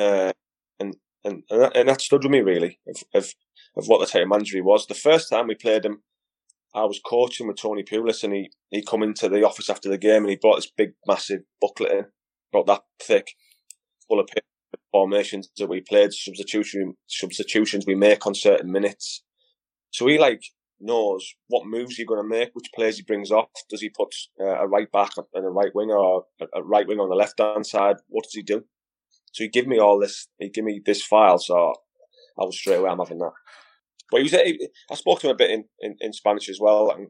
uh, 0.00 0.32
and 0.80 0.96
and 1.22 1.42
and 1.50 1.60
that, 1.60 1.76
and 1.76 1.90
that 1.90 2.00
stood 2.00 2.22
with 2.22 2.30
me 2.32 2.40
really 2.40 2.80
of, 2.88 3.02
of 3.12 3.34
of 3.76 3.86
what 3.86 4.00
the 4.00 4.06
type 4.06 4.22
of 4.22 4.28
manager 4.28 4.56
he 4.56 4.62
was. 4.62 4.86
The 4.86 4.94
first 4.94 5.28
time 5.28 5.48
we 5.48 5.56
played 5.56 5.84
him, 5.84 6.02
I 6.74 6.84
was 6.84 6.98
coaching 7.04 7.48
with 7.48 7.58
Tony 7.58 7.82
Pulis, 7.82 8.24
and 8.24 8.32
he 8.32 8.50
he 8.70 8.82
come 8.82 9.02
into 9.02 9.28
the 9.28 9.46
office 9.46 9.68
after 9.68 9.90
the 9.90 9.98
game 9.98 10.22
and 10.22 10.30
he 10.30 10.36
brought 10.36 10.56
this 10.56 10.72
big, 10.74 10.94
massive 11.06 11.42
booklet 11.60 11.92
in, 11.92 12.06
about 12.50 12.66
that 12.66 12.84
thick, 12.98 13.32
full 14.08 14.20
of 14.20 14.26
paper 14.28 14.46
formations 14.92 15.48
that 15.56 15.68
we 15.68 15.80
played, 15.80 16.12
substitution 16.12 16.94
substitutions 17.06 17.84
we 17.86 17.94
make 17.94 18.26
on 18.26 18.34
certain 18.34 18.70
minutes. 18.70 19.22
So 19.90 20.06
he 20.06 20.18
like 20.18 20.42
knows 20.80 21.34
what 21.48 21.66
moves 21.66 21.98
you're 21.98 22.06
going 22.06 22.22
to 22.22 22.28
make, 22.28 22.50
which 22.52 22.70
players 22.74 22.96
he 22.96 23.02
brings 23.02 23.30
off. 23.30 23.48
Does 23.70 23.80
he 23.80 23.88
put 23.88 24.14
uh, 24.40 24.44
a 24.44 24.68
right 24.68 24.90
back 24.92 25.12
and 25.16 25.44
a 25.44 25.48
right 25.48 25.74
winger 25.74 25.96
or 25.96 26.24
a 26.54 26.62
right 26.62 26.86
wing 26.86 27.00
on 27.00 27.08
the 27.08 27.14
left 27.14 27.38
hand 27.38 27.66
side? 27.66 27.96
What 28.08 28.24
does 28.24 28.34
he 28.34 28.42
do? 28.42 28.64
So 29.32 29.44
he 29.44 29.48
give 29.48 29.66
me 29.66 29.78
all 29.78 29.98
this. 29.98 30.28
He 30.38 30.48
give 30.48 30.64
me 30.64 30.80
this 30.84 31.02
file. 31.02 31.38
So 31.38 31.74
I 32.38 32.44
was 32.44 32.56
straight 32.56 32.76
away. 32.76 32.90
I'm 32.90 32.98
having 32.98 33.18
that. 33.18 33.32
But 34.10 34.18
he 34.18 34.22
was. 34.24 34.34
I 34.34 34.94
spoke 34.94 35.20
to 35.20 35.28
him 35.28 35.34
a 35.34 35.36
bit 35.36 35.50
in, 35.50 35.64
in, 35.80 35.96
in 36.00 36.12
Spanish 36.12 36.48
as 36.48 36.58
well. 36.60 36.90
I 36.90 36.94
can, 36.94 37.08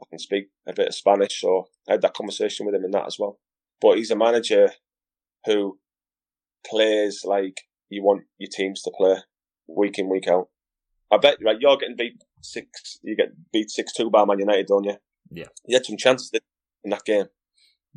I 0.00 0.04
can 0.10 0.18
speak 0.18 0.48
a 0.66 0.72
bit 0.72 0.88
of 0.88 0.94
Spanish, 0.94 1.40
so 1.40 1.68
I 1.88 1.92
had 1.92 2.02
that 2.02 2.14
conversation 2.14 2.66
with 2.66 2.74
him 2.74 2.84
in 2.84 2.90
that 2.92 3.06
as 3.06 3.18
well. 3.18 3.38
But 3.80 3.98
he's 3.98 4.10
a 4.10 4.16
manager 4.16 4.70
who 5.44 5.78
plays 6.64 7.22
like 7.24 7.62
you 7.88 8.02
want 8.02 8.24
your 8.38 8.50
teams 8.52 8.82
to 8.82 8.92
play 8.96 9.16
week 9.68 9.98
in, 9.98 10.08
week 10.08 10.28
out. 10.28 10.48
I 11.12 11.18
bet 11.18 11.38
right, 11.42 11.56
you're 11.60 11.76
getting 11.76 11.96
beat 11.96 12.22
six. 12.40 12.98
You 13.02 13.16
get 13.16 13.32
beat 13.52 13.70
six 13.70 13.92
two 13.92 14.10
by 14.10 14.24
Man 14.24 14.38
United, 14.38 14.66
don't 14.66 14.84
you? 14.84 14.96
Yeah. 15.30 15.46
You 15.66 15.76
had 15.76 15.86
some 15.86 15.96
chances 15.96 16.30
in 16.84 16.90
that 16.90 17.04
game. 17.04 17.26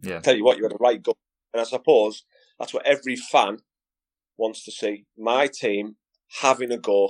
Yeah. 0.01 0.17
I 0.17 0.19
tell 0.19 0.35
you 0.35 0.43
what, 0.43 0.57
you 0.57 0.63
had 0.63 0.73
a 0.73 0.77
right 0.79 1.01
goal, 1.01 1.17
and 1.53 1.61
I 1.61 1.63
suppose 1.63 2.23
that's 2.59 2.73
what 2.73 2.85
every 2.85 3.15
fan 3.15 3.57
wants 4.37 4.63
to 4.65 4.71
see. 4.71 5.05
My 5.17 5.47
team 5.47 5.95
having 6.41 6.71
a 6.71 6.77
go. 6.77 7.09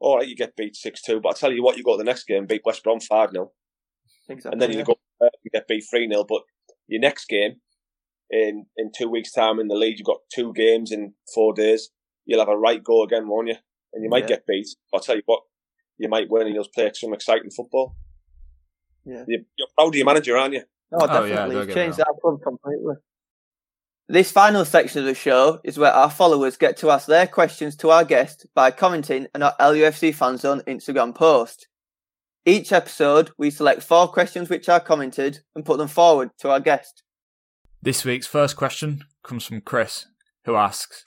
All 0.00 0.18
right, 0.18 0.28
you 0.28 0.36
get 0.36 0.56
beat 0.56 0.76
six 0.76 1.00
two, 1.02 1.20
but 1.20 1.30
I 1.30 1.32
tell 1.32 1.52
you 1.52 1.62
what, 1.62 1.78
you 1.78 1.84
go 1.84 1.94
to 1.94 1.98
the 1.98 2.04
next 2.04 2.24
game, 2.24 2.46
beat 2.46 2.62
West 2.64 2.82
Brom 2.84 3.00
five 3.00 3.30
0 3.30 3.50
Exactly. 4.28 4.52
And 4.52 4.60
then 4.60 4.72
you 4.72 4.84
go, 4.84 4.98
uh, 5.20 5.28
you 5.42 5.50
get 5.52 5.68
beat 5.68 5.84
three 5.90 6.08
0 6.08 6.24
but 6.24 6.42
your 6.88 7.00
next 7.00 7.26
game 7.26 7.56
in 8.30 8.66
in 8.76 8.90
two 8.96 9.08
weeks' 9.08 9.32
time 9.32 9.58
in 9.60 9.68
the 9.68 9.74
league. 9.74 9.98
You've 9.98 10.06
got 10.06 10.20
two 10.34 10.52
games 10.54 10.90
in 10.92 11.14
four 11.34 11.52
days. 11.54 11.90
you'll 12.26 12.40
have 12.40 12.48
a 12.48 12.56
right 12.56 12.82
go 12.82 13.02
again, 13.02 13.28
won't 13.28 13.48
you? 13.48 13.56
And 13.92 14.02
you 14.02 14.08
might 14.08 14.22
Yeah. 14.24 14.36
get 14.36 14.46
beat. 14.46 14.66
I'll 14.94 15.00
tell 15.00 15.14
you 15.16 15.22
what, 15.26 15.42
you 15.98 16.08
might 16.08 16.30
win 16.30 16.46
and 16.46 16.54
you'll 16.54 16.66
play 16.74 16.90
some 16.94 17.12
exciting 17.12 17.50
football. 17.50 17.96
Yeah. 19.04 19.24
You- 19.28 19.44
You're 19.58 19.68
proud 19.76 19.88
of 19.88 19.94
your 19.94 20.06
manager, 20.06 20.34
aren't 20.38 20.54
you? 20.54 20.62
Oh, 20.92 20.96
Oh, 21.02 21.06
definitely. 21.06 21.28
yeah, 21.30 21.36
don't 21.36 21.50
It's 21.56 21.66
get 21.66 21.68
me 21.68 21.74
changed 21.74 21.98
wrong. 21.98 22.06
our 22.08 22.20
club 22.20 22.42
completely. 22.42 22.94
This 24.08 24.30
final 24.32 24.64
section 24.64 25.00
of 25.00 25.04
the 25.06 25.14
show 25.14 25.60
is 25.64 25.78
where 25.78 25.92
our 25.92 26.10
followers 26.10 26.56
get 26.56 26.76
to 26.78 26.90
ask 26.90 27.06
their 27.06 27.26
questions 27.26 27.76
to 27.76 27.90
our 27.90 28.04
guest 28.04 28.46
by 28.54 28.70
commenting 28.70 29.26
on 29.34 29.42
our 29.42 29.54
LUFC 29.60 30.10
Fanzone 30.12 30.62
Instagram 30.64 31.14
post. 31.14 31.68
Each 32.46 32.72
episode, 32.72 33.32
we 33.38 33.50
select 33.50 33.82
four 33.82 34.08
questions 34.08 34.48
which 34.50 34.68
are 34.70 34.80
commented 34.80 35.40
and 35.54 35.64
put 35.64 35.76
them 35.78 35.88
forward 35.88 36.30
to 36.38 36.50
our 36.50 36.60
guest. 36.60 37.02
This 37.84 38.02
week's 38.02 38.26
first 38.26 38.56
question 38.56 39.04
comes 39.22 39.44
from 39.44 39.60
Chris, 39.60 40.06
who 40.46 40.54
asks 40.56 41.04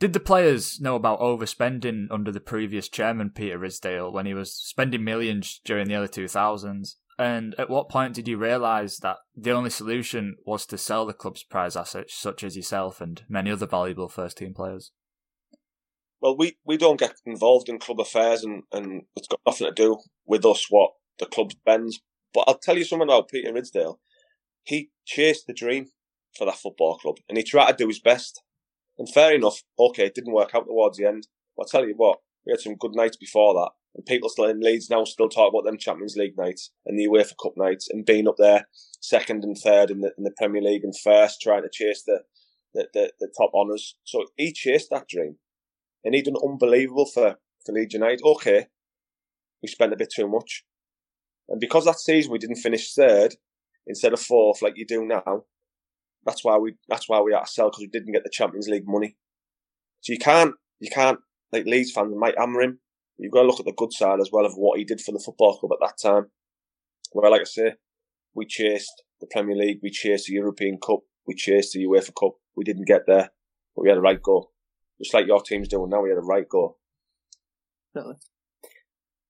Did 0.00 0.12
the 0.12 0.18
players 0.18 0.80
know 0.80 0.96
about 0.96 1.20
overspending 1.20 2.08
under 2.10 2.32
the 2.32 2.40
previous 2.40 2.88
chairman, 2.88 3.30
Peter 3.30 3.60
Ridsdale, 3.60 4.12
when 4.12 4.26
he 4.26 4.34
was 4.34 4.52
spending 4.52 5.04
millions 5.04 5.60
during 5.64 5.86
the 5.86 5.94
early 5.94 6.08
2000s? 6.08 6.96
And 7.16 7.54
at 7.58 7.70
what 7.70 7.88
point 7.88 8.14
did 8.14 8.26
you 8.26 8.38
realise 8.38 8.98
that 8.98 9.18
the 9.36 9.52
only 9.52 9.70
solution 9.70 10.34
was 10.44 10.66
to 10.66 10.76
sell 10.76 11.06
the 11.06 11.12
club's 11.12 11.44
prize 11.44 11.76
assets, 11.76 12.12
such 12.12 12.42
as 12.42 12.56
yourself 12.56 13.00
and 13.00 13.22
many 13.28 13.52
other 13.52 13.66
valuable 13.66 14.08
first 14.08 14.38
team 14.38 14.54
players? 14.54 14.90
Well, 16.20 16.36
we, 16.36 16.58
we 16.64 16.76
don't 16.76 16.98
get 16.98 17.14
involved 17.24 17.68
in 17.68 17.78
club 17.78 18.00
affairs 18.00 18.42
and, 18.42 18.64
and 18.72 19.02
it's 19.14 19.28
got 19.28 19.42
nothing 19.46 19.68
to 19.68 19.72
do 19.72 19.98
with 20.26 20.44
us 20.44 20.66
what 20.70 20.90
the 21.20 21.26
club 21.26 21.52
spends. 21.52 22.00
But 22.34 22.46
I'll 22.48 22.58
tell 22.58 22.76
you 22.76 22.82
something 22.82 23.06
about 23.06 23.28
Peter 23.28 23.52
Ridsdale. 23.52 24.00
He 24.64 24.90
chased 25.08 25.46
the 25.46 25.54
dream 25.54 25.86
for 26.36 26.44
that 26.44 26.58
football 26.58 26.98
club 26.98 27.16
and 27.28 27.38
he 27.38 27.42
tried 27.42 27.72
to 27.72 27.76
do 27.76 27.88
his 27.88 27.98
best. 27.98 28.42
And 28.98 29.08
fair 29.08 29.34
enough, 29.34 29.62
okay, 29.78 30.06
it 30.06 30.14
didn't 30.14 30.34
work 30.34 30.54
out 30.54 30.66
towards 30.66 30.98
the 30.98 31.06
end. 31.06 31.26
But 31.56 31.62
I'll 31.62 31.80
tell 31.80 31.88
you 31.88 31.94
what, 31.96 32.18
we 32.44 32.52
had 32.52 32.60
some 32.60 32.76
good 32.76 32.94
nights 32.94 33.16
before 33.16 33.54
that. 33.54 33.70
And 33.94 34.04
people 34.04 34.28
still 34.28 34.44
in 34.44 34.60
Leeds 34.60 34.90
now 34.90 35.04
still 35.04 35.28
talk 35.28 35.52
about 35.52 35.64
them 35.64 35.78
Champions 35.78 36.16
League 36.16 36.36
nights 36.36 36.70
and 36.84 36.98
the 36.98 37.08
UEFA 37.08 37.34
Cup 37.42 37.54
nights 37.56 37.88
and 37.90 38.04
being 38.04 38.28
up 38.28 38.36
there 38.38 38.68
second 39.00 39.44
and 39.44 39.56
third 39.56 39.90
in 39.90 40.00
the, 40.00 40.12
in 40.18 40.24
the 40.24 40.34
Premier 40.36 40.62
League 40.62 40.84
and 40.84 40.94
first 40.96 41.40
trying 41.40 41.62
to 41.62 41.70
chase 41.72 42.02
the, 42.06 42.20
the, 42.74 42.88
the, 42.92 43.12
the 43.18 43.32
top 43.36 43.50
honours. 43.54 43.96
So 44.04 44.26
he 44.36 44.52
chased 44.52 44.90
that 44.90 45.08
dream 45.08 45.36
and 46.04 46.14
he 46.14 46.22
done 46.22 46.36
unbelievable 46.42 47.06
for, 47.06 47.36
for 47.64 47.72
Leeds 47.72 47.94
United. 47.94 48.20
Okay, 48.24 48.66
we 49.62 49.68
spent 49.68 49.92
a 49.92 49.96
bit 49.96 50.12
too 50.14 50.28
much. 50.28 50.64
And 51.48 51.60
because 51.60 51.86
that 51.86 51.98
season 51.98 52.30
we 52.30 52.38
didn't 52.38 52.56
finish 52.56 52.92
third 52.92 53.36
instead 53.88 54.12
of 54.12 54.20
fourth 54.20 54.62
like 54.62 54.74
you 54.76 54.86
do 54.86 55.04
now, 55.04 55.44
that's 56.24 56.44
why 56.44 56.56
we 56.58 56.74
that's 56.88 57.08
why 57.08 57.20
we 57.20 57.32
had 57.32 57.44
to 57.44 57.50
sell 57.50 57.70
because 57.70 57.80
we 57.80 57.88
didn't 57.88 58.12
get 58.12 58.22
the 58.22 58.30
Champions 58.30 58.68
League 58.68 58.86
money. 58.86 59.16
So 60.00 60.12
you 60.12 60.18
can't 60.18 60.54
you 60.78 60.90
can't 60.90 61.18
like 61.52 61.64
Leeds 61.66 61.92
fans 61.92 62.14
might 62.16 62.38
hammer 62.38 62.60
him. 62.60 62.80
You've 63.18 63.32
got 63.32 63.42
to 63.42 63.48
look 63.48 63.58
at 63.58 63.66
the 63.66 63.74
good 63.76 63.92
side 63.92 64.20
as 64.20 64.30
well 64.32 64.46
of 64.46 64.52
what 64.54 64.78
he 64.78 64.84
did 64.84 65.00
for 65.00 65.10
the 65.10 65.18
football 65.18 65.58
club 65.58 65.72
at 65.72 65.86
that 65.86 65.98
time. 66.00 66.26
Where, 67.12 67.30
like 67.30 67.40
I 67.40 67.44
say, 67.44 67.72
we 68.34 68.46
chased 68.46 69.02
the 69.20 69.26
Premier 69.26 69.56
League, 69.56 69.80
we 69.82 69.90
chased 69.90 70.26
the 70.26 70.34
European 70.34 70.78
Cup, 70.78 71.00
we 71.26 71.34
chased 71.34 71.72
the 71.72 71.84
UEFA 71.84 72.12
Cup. 72.18 72.34
We 72.54 72.64
didn't 72.64 72.86
get 72.86 73.06
there, 73.06 73.30
but 73.74 73.82
we 73.82 73.88
had 73.88 73.98
a 73.98 74.02
right 74.02 74.22
go. 74.22 74.50
Just 75.00 75.14
like 75.14 75.26
your 75.26 75.42
team's 75.42 75.68
doing 75.68 75.90
now, 75.90 76.02
we 76.02 76.10
had 76.10 76.18
a 76.18 76.22
right 76.22 76.48
go. 76.48 76.76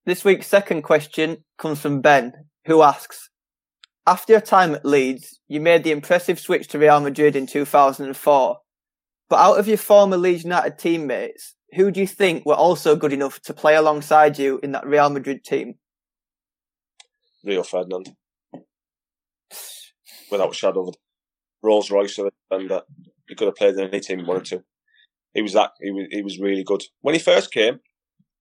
This 0.04 0.24
week's 0.24 0.46
second 0.46 0.82
question 0.82 1.44
comes 1.58 1.80
from 1.80 2.00
Ben, 2.00 2.32
who 2.66 2.82
asks 2.82 3.30
After 4.08 4.32
your 4.32 4.40
time 4.40 4.74
at 4.74 4.86
Leeds, 4.86 5.38
you 5.48 5.60
made 5.60 5.84
the 5.84 5.90
impressive 5.90 6.40
switch 6.40 6.68
to 6.68 6.78
Real 6.78 6.98
Madrid 6.98 7.36
in 7.36 7.46
2004. 7.46 8.58
But 9.28 9.36
out 9.36 9.58
of 9.58 9.68
your 9.68 9.76
former 9.76 10.16
Leeds 10.16 10.44
United 10.44 10.78
teammates, 10.78 11.56
who 11.74 11.90
do 11.90 12.00
you 12.00 12.06
think 12.06 12.46
were 12.46 12.54
also 12.54 12.96
good 12.96 13.12
enough 13.12 13.38
to 13.42 13.52
play 13.52 13.74
alongside 13.74 14.38
you 14.38 14.60
in 14.62 14.72
that 14.72 14.86
Real 14.86 15.10
Madrid 15.10 15.44
team? 15.44 15.74
Rio 17.44 17.62
Ferdinand. 17.62 18.16
Without 20.30 20.54
shadow 20.54 20.90
Rolls 21.62 21.90
Royce 21.90 22.16
of 22.16 22.28
a 22.28 22.30
defender. 22.48 22.80
He 23.28 23.34
could 23.34 23.48
have 23.48 23.56
played 23.56 23.74
in 23.74 23.88
any 23.88 24.00
team 24.00 24.20
he 24.20 24.24
wanted 24.24 24.46
to. 24.46 24.64
He 25.34 25.42
was 25.42 25.52
that 25.52 25.72
he 25.82 25.90
was 25.90 26.06
he 26.10 26.22
was 26.22 26.40
really 26.40 26.64
good. 26.64 26.82
When 27.02 27.14
he 27.14 27.20
first 27.20 27.52
came, 27.52 27.80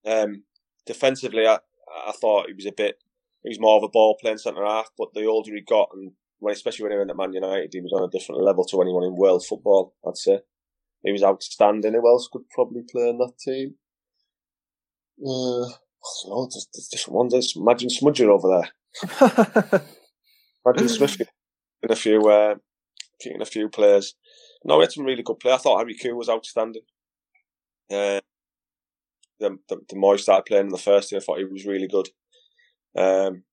um, 0.06 0.43
defensively 0.86 1.45
I, 1.45 1.60
I 2.08 2.13
thought 2.13 2.47
he 2.47 2.53
was 2.53 2.65
a 2.65 2.71
bit 2.71 3.03
he 3.47 3.49
was 3.51 3.60
more 3.62 3.77
of 3.77 3.83
a 3.83 3.88
ball 3.89 4.17
playing 4.19 4.38
centre 4.39 4.65
half, 4.65 4.89
but 4.97 5.13
the 5.13 5.25
older 5.25 5.53
he 5.55 5.62
got 5.62 5.89
and 5.93 6.12
when 6.39 6.53
especially 6.53 6.83
when 6.83 6.91
he 6.91 6.97
went 6.97 7.10
at 7.10 7.15
Man 7.17 7.31
United, 7.33 7.69
he 7.71 7.79
was 7.79 7.93
on 7.93 8.03
a 8.03 8.10
different 8.12 8.43
level 8.43 8.65
to 8.65 8.81
anyone 8.81 9.03
in 9.03 9.15
world 9.15 9.45
football, 9.45 9.95
I'd 10.05 10.17
say. 10.17 10.39
He 11.03 11.12
was 11.12 11.23
outstanding. 11.23 11.93
Who 11.93 12.07
else 12.07 12.27
could 12.31 12.49
probably 12.49 12.81
play 12.91 13.10
in 13.10 13.17
that 13.19 13.38
team? 13.39 13.75
Uh, 15.25 15.65
I 15.65 16.29
know, 16.29 16.47
there's, 16.51 16.67
there's 16.73 16.89
different 16.91 17.15
ones. 17.15 17.31
There's- 17.31 17.55
Imagine 17.55 17.89
Smudger 17.89 18.29
over 18.29 18.62
there. 19.21 19.81
Imagine 20.65 20.89
Smith 20.89 21.21
in 21.81 21.91
a 21.91 21.95
few, 21.95 22.21
uh, 22.29 22.55
in 23.25 23.41
a 23.41 23.45
few 23.45 23.69
players. 23.69 24.15
No, 24.65 24.77
we 24.77 24.83
had 24.83 24.91
some 24.91 25.05
really 25.05 25.23
good 25.23 25.39
players. 25.39 25.60
I 25.60 25.63
thought 25.63 25.77
Harry 25.79 25.95
Koo 25.95 26.15
was 26.15 26.29
outstanding. 26.29 26.83
Uh, 27.89 28.19
the, 29.39 29.57
the, 29.69 29.77
the 29.89 29.95
more 29.95 30.15
he 30.15 30.21
started 30.21 30.45
playing 30.45 30.65
in 30.65 30.71
the 30.71 30.77
first 30.77 31.10
team, 31.10 31.17
I 31.17 31.21
thought 31.23 31.38
he 31.39 31.45
was 31.45 31.65
really 31.65 31.88
good. 31.88 32.10
Um, 32.97 33.43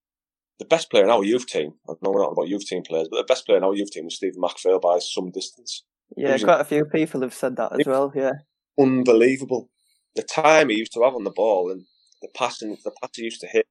the 0.59 0.65
best 0.65 0.91
player 0.91 1.05
in 1.05 1.11
our 1.11 1.25
youth 1.25 1.47
team, 1.47 1.75
I 1.89 1.95
know 2.01 2.11
we're 2.11 2.23
not 2.23 2.33
about 2.33 2.49
youth 2.49 2.67
team 2.67 2.83
players, 2.83 3.09
but 3.11 3.19
the 3.19 3.25
best 3.25 3.45
player 3.45 3.59
in 3.59 3.65
our 3.65 3.75
youth 3.75 3.91
team 3.91 4.05
was 4.05 4.17
Stephen 4.17 4.41
McPhail 4.41 4.81
by 4.81 4.99
some 5.01 5.31
distance. 5.31 5.85
yeah, 6.17 6.39
quite 6.39 6.61
a 6.61 6.65
few 6.65 6.85
people 6.85 7.21
have 7.23 7.35
said 7.35 7.57
that 7.57 7.79
as 7.79 7.87
well. 7.87 8.13
Yeah, 8.15 8.33
Unbelievable. 8.79 9.71
The 10.17 10.23
time 10.23 10.69
he 10.69 10.77
used 10.77 10.93
to 10.95 11.03
have 11.03 11.15
on 11.15 11.25
the 11.25 11.31
ball 11.31 11.71
and 11.71 11.85
the 12.23 12.29
passing, 12.35 12.77
the 12.85 12.93
pass 13.03 13.11
he 13.17 13.25
used 13.25 13.41
to 13.41 13.47
hit, 13.47 13.67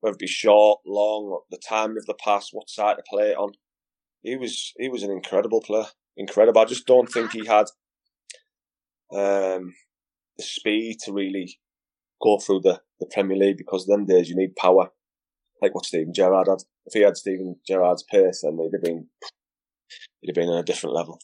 whether 0.00 0.14
it 0.14 0.18
be 0.18 0.26
short, 0.26 0.80
long, 0.86 1.24
or 1.24 1.42
the 1.50 1.58
time 1.58 1.96
of 1.96 2.06
the 2.06 2.14
pass, 2.14 2.50
what 2.52 2.68
side 2.68 2.96
to 2.96 3.02
play 3.08 3.30
it 3.30 3.38
on. 3.38 3.52
He 4.22 4.36
was 4.36 4.72
he 4.78 4.88
was 4.88 5.02
an 5.02 5.10
incredible 5.10 5.60
player, 5.60 5.86
incredible. 6.16 6.60
I 6.60 6.64
just 6.64 6.86
don't 6.86 7.10
think 7.10 7.32
he 7.32 7.46
had 7.46 7.66
um, 9.12 9.74
the 10.36 10.42
speed 10.42 10.98
to 11.04 11.12
really 11.12 11.58
go 12.22 12.38
through 12.38 12.60
the, 12.60 12.80
the 13.00 13.06
Premier 13.06 13.36
League 13.36 13.58
because 13.58 13.86
them 13.86 14.06
days 14.06 14.28
you 14.28 14.36
need 14.36 14.56
power, 14.56 14.90
like 15.64 15.74
what 15.74 15.86
Steven 15.86 16.12
Gerrard 16.14 16.48
had. 16.48 16.58
If 16.86 16.92
he 16.92 17.00
had 17.00 17.16
Steven 17.16 17.56
Gerrard's 17.66 18.04
pace, 18.04 18.42
then 18.42 18.58
he'd 18.58 18.76
have 18.76 18.82
been 18.82 19.08
he'd 20.20 20.28
have 20.28 20.34
been 20.34 20.48
on 20.48 20.58
a 20.58 20.62
different 20.62 20.94
level. 20.94 21.18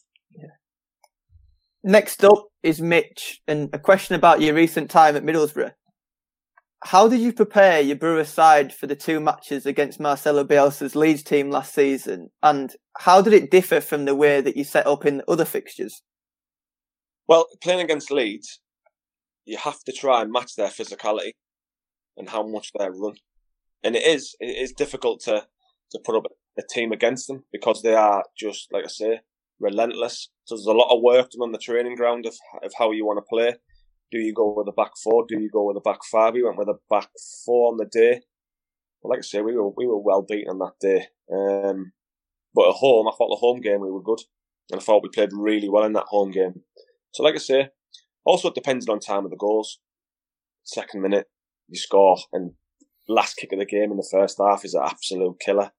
Next 1.82 2.24
up 2.24 2.48
is 2.62 2.80
Mitch, 2.80 3.40
and 3.46 3.70
a 3.72 3.78
question 3.78 4.14
about 4.14 4.42
your 4.42 4.54
recent 4.54 4.90
time 4.90 5.16
at 5.16 5.24
Middlesbrough. 5.24 5.72
How 6.84 7.08
did 7.08 7.20
you 7.20 7.32
prepare 7.32 7.80
your 7.80 7.96
Boro 7.96 8.22
side 8.22 8.72
for 8.72 8.86
the 8.86 8.96
two 8.96 9.20
matches 9.20 9.66
against 9.66 10.00
Marcelo 10.00 10.44
Bielsa's 10.44 10.96
Leeds 10.96 11.22
team 11.22 11.50
last 11.50 11.74
season, 11.74 12.30
and 12.42 12.74
how 12.98 13.22
did 13.22 13.32
it 13.32 13.50
differ 13.50 13.80
from 13.80 14.04
the 14.04 14.14
way 14.14 14.40
that 14.42 14.56
you 14.56 14.64
set 14.64 14.86
up 14.86 15.06
in 15.06 15.22
other 15.26 15.44
fixtures? 15.44 16.02
Well, 17.28 17.46
playing 17.62 17.80
against 17.80 18.10
Leeds, 18.10 18.60
you 19.46 19.56
have 19.56 19.80
to 19.84 19.92
try 19.92 20.22
and 20.22 20.32
match 20.32 20.56
their 20.56 20.68
physicality 20.68 21.32
and 22.16 22.28
how 22.28 22.46
much 22.46 22.72
they 22.78 22.88
run. 22.88 23.14
And 23.82 23.96
it 23.96 24.04
is 24.04 24.36
it 24.40 24.56
is 24.56 24.72
difficult 24.72 25.20
to, 25.22 25.46
to 25.92 25.98
put 26.04 26.16
up 26.16 26.26
a 26.58 26.62
team 26.62 26.92
against 26.92 27.28
them 27.28 27.44
because 27.52 27.82
they 27.82 27.94
are 27.94 28.24
just 28.38 28.68
like 28.72 28.84
I 28.84 28.88
say, 28.88 29.20
relentless. 29.58 30.30
So 30.44 30.54
there's 30.54 30.66
a 30.66 30.72
lot 30.72 30.94
of 30.94 31.02
work 31.02 31.30
done 31.30 31.42
on 31.42 31.52
the 31.52 31.58
training 31.58 31.96
ground 31.96 32.26
of 32.26 32.34
of 32.62 32.72
how 32.78 32.92
you 32.92 33.06
want 33.06 33.18
to 33.18 33.28
play. 33.28 33.54
Do 34.10 34.18
you 34.18 34.34
go 34.34 34.54
with 34.56 34.68
a 34.68 34.72
back 34.72 34.92
four? 35.02 35.24
Do 35.28 35.40
you 35.40 35.48
go 35.50 35.64
with 35.66 35.76
a 35.76 35.80
back 35.80 36.00
five? 36.10 36.34
We 36.34 36.42
went 36.42 36.58
with 36.58 36.68
a 36.68 36.78
back 36.88 37.08
four 37.44 37.70
on 37.70 37.76
the 37.76 37.86
day. 37.86 38.22
But 39.02 39.10
like 39.10 39.18
I 39.20 39.22
say, 39.22 39.40
we 39.40 39.56
were 39.56 39.70
we 39.70 39.86
were 39.86 40.00
well 40.00 40.22
beaten 40.22 40.50
on 40.50 40.58
that 40.58 40.78
day. 40.80 41.06
Um, 41.32 41.92
but 42.54 42.68
at 42.68 42.74
home, 42.74 43.06
I 43.06 43.12
thought 43.16 43.30
the 43.30 43.36
home 43.36 43.60
game 43.60 43.80
we 43.80 43.90
were 43.90 44.02
good, 44.02 44.20
and 44.70 44.80
I 44.80 44.84
thought 44.84 45.02
we 45.02 45.08
played 45.08 45.30
really 45.32 45.68
well 45.68 45.84
in 45.84 45.92
that 45.94 46.08
home 46.08 46.32
game. 46.32 46.62
So, 47.12 47.22
like 47.22 47.34
I 47.34 47.38
say, 47.38 47.68
also 48.24 48.48
it 48.48 48.54
depends 48.54 48.88
on 48.88 48.98
time 48.98 49.24
of 49.24 49.30
the 49.30 49.36
goals. 49.36 49.78
Second 50.64 51.02
minute, 51.02 51.26
you 51.68 51.78
score, 51.78 52.18
and 52.32 52.52
last 53.12 53.36
kick 53.36 53.52
of 53.52 53.58
the 53.58 53.66
game 53.66 53.90
in 53.90 53.96
the 53.96 54.08
first 54.10 54.38
half 54.38 54.64
is 54.64 54.74
an 54.74 54.82
absolute 54.84 55.38
killer. 55.40 55.72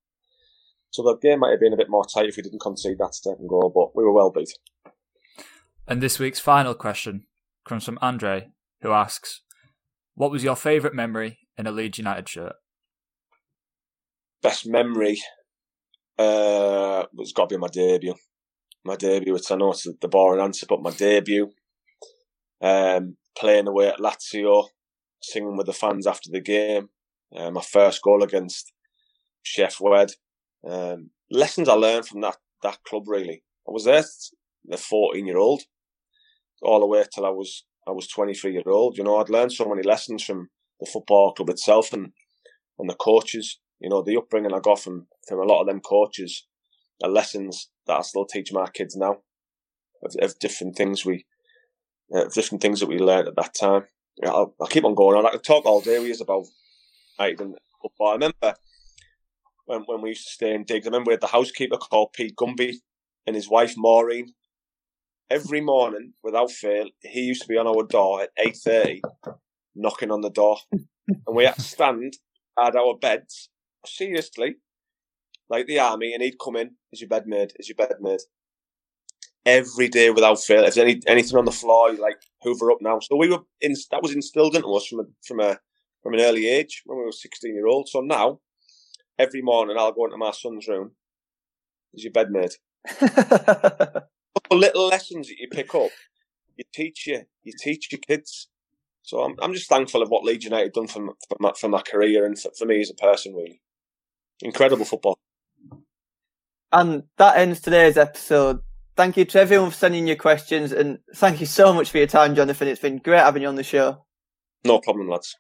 So 0.90 1.04
the 1.04 1.18
game 1.18 1.40
might 1.40 1.52
have 1.52 1.60
been 1.60 1.74
a 1.74 1.78
bit 1.78 1.90
more 1.90 2.06
tight 2.06 2.28
if 2.28 2.36
we 2.36 2.44
didn't 2.44 2.62
concede 2.62 2.98
that 3.00 3.16
second 3.16 3.48
goal, 3.48 3.72
but 3.74 3.96
we 3.96 4.04
were 4.04 4.14
well 4.14 4.32
beat. 4.32 4.52
And 5.88 6.02
this 6.02 6.20
week's 6.20 6.40
final 6.40 6.74
question 6.74 7.26
comes 7.66 7.86
from 7.86 7.98
Andre, 8.02 8.50
who 8.82 8.92
asks, 8.92 9.42
What 10.16 10.32
was 10.32 10.44
your 10.44 10.56
favourite 10.56 10.96
memory 10.96 11.40
in 11.58 11.66
a 11.66 11.72
Leeds 11.72 11.98
United 11.98 12.28
shirt? 12.28 12.54
Best 14.42 14.68
memory 14.68 15.20
uh, 16.18 17.06
was 17.14 17.32
got 17.34 17.50
to 17.50 17.56
be 17.56 17.60
my 17.60 17.68
debut. 17.68 18.16
My 18.84 18.96
debut. 18.96 19.36
It's 19.36 19.52
I 19.52 19.56
know 19.56 19.72
it's 19.72 19.88
the 20.02 20.08
boring 20.08 20.42
answer, 20.42 20.66
but 20.68 20.82
my 20.82 20.92
debut. 20.92 21.52
Um, 22.60 23.18
playing 23.38 23.68
away 23.68 23.88
at 23.88 24.00
Lazio, 24.00 24.68
singing 25.22 25.58
with 25.58 25.68
the 25.68 25.74
fans 25.74 26.06
after 26.06 26.30
the 26.32 26.42
game. 26.42 26.90
Uh, 27.36 27.52
my 27.52 27.62
first 27.62 28.02
goal 28.02 28.24
against 28.24 28.74
Sheff 29.46 29.80
Wed. 29.80 30.12
Um, 30.68 31.12
lessons 31.30 31.70
I 31.70 31.74
learned 31.74 32.06
from 32.08 32.22
that 32.22 32.38
that 32.64 32.84
club 32.84 33.08
really. 33.08 33.44
I 33.68 33.72
was 33.72 33.86
there, 33.86 34.04
the 34.66 34.78
fourteen 34.78 35.26
year 35.26 35.38
old, 35.38 35.62
all 36.62 36.80
the 36.80 36.86
way 36.86 37.04
till 37.14 37.26
I 37.26 37.30
was 37.30 37.64
I 37.88 37.92
was 37.92 38.08
23 38.08 38.54
year 38.54 38.64
old. 38.68 38.98
You 38.98 39.04
know, 39.04 39.18
I'd 39.18 39.30
learned 39.30 39.54
so 39.54 39.66
many 39.66 39.82
lessons 39.82 40.24
from 40.24 40.50
the 40.80 40.86
football 40.86 41.34
club 41.34 41.50
itself 41.50 41.94
and 41.94 42.12
and 42.80 42.90
the 42.90 42.96
coaches. 42.96 43.60
You 43.80 43.90
know, 43.90 44.02
the 44.02 44.18
upbringing 44.18 44.54
I 44.54 44.60
got 44.60 44.80
from 44.80 45.08
from 45.28 45.40
a 45.40 45.44
lot 45.44 45.62
of 45.62 45.68
them 45.68 45.82
coaches 45.82 46.48
are 47.04 47.10
lessons 47.10 47.70
that 47.88 47.98
I 47.98 48.02
still 48.02 48.26
teach 48.26 48.54
my 48.54 48.68
kids 48.70 48.96
now 48.96 49.18
of, 50.04 50.16
of 50.22 50.40
different 50.40 50.76
things 50.76 51.06
we 51.06 51.26
uh, 52.14 52.26
different 52.26 52.62
things 52.62 52.80
that 52.80 52.90
we 52.90 53.00
learned 53.00 53.30
at 53.30 53.36
that 53.36 53.54
time. 53.54 53.86
I'll, 54.24 54.54
I'll, 54.60 54.68
keep 54.68 54.84
on 54.84 54.94
going 54.94 55.18
on. 55.18 55.26
I 55.26 55.32
could 55.32 55.44
talk 55.44 55.66
all 55.66 55.82
day 55.82 55.98
with 55.98 56.10
you 56.10 56.24
about 56.24 56.46
United 57.22 57.42
and 57.42 57.58
football. 57.82 58.10
I 58.10 58.14
remember 58.14 58.56
when 59.66 59.82
when 59.82 60.02
we 60.02 60.10
used 60.10 60.28
to 60.28 60.34
stay 60.34 60.54
in 60.54 60.64
digs. 60.64 60.86
I 60.86 60.90
remember 60.90 61.10
we 61.10 61.14
had 61.14 61.22
the 61.22 61.28
housekeeper 61.28 61.78
called 61.78 62.14
Pete 62.14 62.36
Gumby 62.36 62.76
and 63.26 63.36
his 63.36 63.50
wife 63.50 63.74
Maureen. 63.78 64.34
Every 65.30 65.62
morning, 65.62 66.14
without 66.24 66.52
fail, 66.52 66.90
he 67.02 67.22
used 67.22 67.44
to 67.44 67.48
be 67.48 67.58
on 67.58 67.68
our 67.68 67.84
door 67.84 68.22
at 68.24 68.32
eight 68.38 68.58
thirty, 68.58 69.02
knocking 69.76 70.12
on 70.12 70.22
the 70.22 70.30
door, 70.30 70.58
and 70.72 71.36
we 71.36 71.46
had 71.46 71.56
to 71.56 71.62
stand 71.62 72.18
at 72.60 72.76
our 72.76 72.98
beds 72.98 73.50
seriously, 73.86 74.56
like 75.50 75.68
the 75.68 75.80
army, 75.80 76.14
and 76.14 76.22
he'd 76.22 76.40
come 76.44 76.58
in. 76.58 76.72
Is 76.92 77.00
your 77.02 77.08
bed 77.08 77.28
made? 77.28 77.54
Is 77.58 77.70
your 77.70 77.78
bed 77.78 77.96
made? 78.02 78.20
Every 79.46 79.88
day 79.88 80.10
without 80.12 80.40
fail. 80.42 80.66
If 80.66 80.76
there's 80.76 80.86
any 80.86 81.02
anything 81.08 81.38
on 81.38 81.46
the 81.46 81.52
floor, 81.52 81.92
you 81.92 82.02
like 82.02 82.22
hoover 82.42 82.72
up 82.72 82.80
now. 82.82 83.00
So 83.00 83.16
we 83.16 83.30
were 83.30 83.40
in. 83.62 83.74
That 83.92 84.04
was 84.04 84.14
instilled 84.14 84.56
into 84.56 84.74
us 84.76 84.86
from 84.86 85.00
a, 85.00 85.04
from 85.26 85.40
a 85.40 85.58
from 86.02 86.14
an 86.14 86.22
early 86.22 86.48
age 86.48 86.84
when 86.86 86.98
we 86.98 87.06
were 87.06 87.12
sixteen 87.12 87.56
year 87.56 87.68
old. 87.68 87.90
So 87.90 88.02
now, 88.02 88.40
every 89.18 89.42
morning 89.42 89.78
I'll 89.78 89.92
go 89.92 90.06
into 90.06 90.18
my 90.18 90.32
son's 90.32 90.68
room. 90.68 90.92
Is 91.94 92.04
your 92.04 92.14
bed 92.14 92.32
made? 92.32 92.56
little 94.52 94.88
lessons 94.88 95.28
that 95.28 95.38
you 95.38 95.48
pick 95.50 95.74
up, 95.76 95.92
you 96.56 96.64
teach 96.74 97.08
you, 97.08 97.24
you 97.44 97.54
teach 97.58 97.92
your 97.92 98.00
kids. 98.00 98.50
So 99.04 99.22
I'm, 99.22 99.36
I'm 99.42 99.54
just 99.54 99.70
thankful 99.70 100.02
of 100.02 100.10
what 100.10 100.24
Leeds 100.24 100.46
United 100.46 100.74
done 100.74 100.88
for, 100.88 101.06
for, 101.28 101.38
my, 101.40 101.52
for 101.58 101.68
my 101.68 101.82
career 101.82 102.26
and 102.26 102.38
for, 102.38 102.52
for 102.58 102.66
me 102.66 102.82
as 102.82 102.92
a 102.92 102.94
person, 102.94 103.34
really. 103.34 103.62
Incredible 104.42 104.86
football. 104.86 105.18
And 106.72 107.04
that 107.18 107.38
ends 107.38 107.60
today's 107.60 107.98
episode. 107.98 108.60
Thank 108.96 109.18
you 109.18 109.26
to 109.26 109.40
everyone 109.40 109.72
for 109.72 109.76
sending 109.76 110.08
your 110.08 110.16
questions 110.16 110.72
and 110.72 111.00
thank 111.16 111.40
you 111.40 111.46
so 111.46 111.74
much 111.74 111.90
for 111.90 111.98
your 111.98 112.08
time, 112.08 112.36
Jonathan. 112.36 112.68
It's 112.68 112.82
been 112.82 112.98
great 112.98 113.20
having 113.20 113.42
you 113.42 113.48
on 113.48 113.56
the 113.56 113.64
show. 113.64 114.06
No 114.64 114.80
problem, 114.80 115.10
lads. 115.10 115.36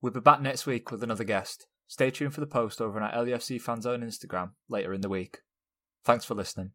We'll 0.00 0.12
be 0.12 0.20
back 0.20 0.40
next 0.40 0.66
week 0.66 0.90
with 0.90 1.02
another 1.02 1.24
guest. 1.24 1.66
Stay 1.88 2.10
tuned 2.10 2.34
for 2.34 2.40
the 2.40 2.46
post 2.46 2.80
over 2.80 3.00
on 3.00 3.10
our 3.10 3.24
LUFC 3.24 3.60
Fanzone 3.60 4.04
Instagram 4.04 4.50
later 4.68 4.92
in 4.92 5.00
the 5.00 5.08
week. 5.08 5.38
Thanks 6.04 6.24
for 6.24 6.34
listening. 6.34 6.72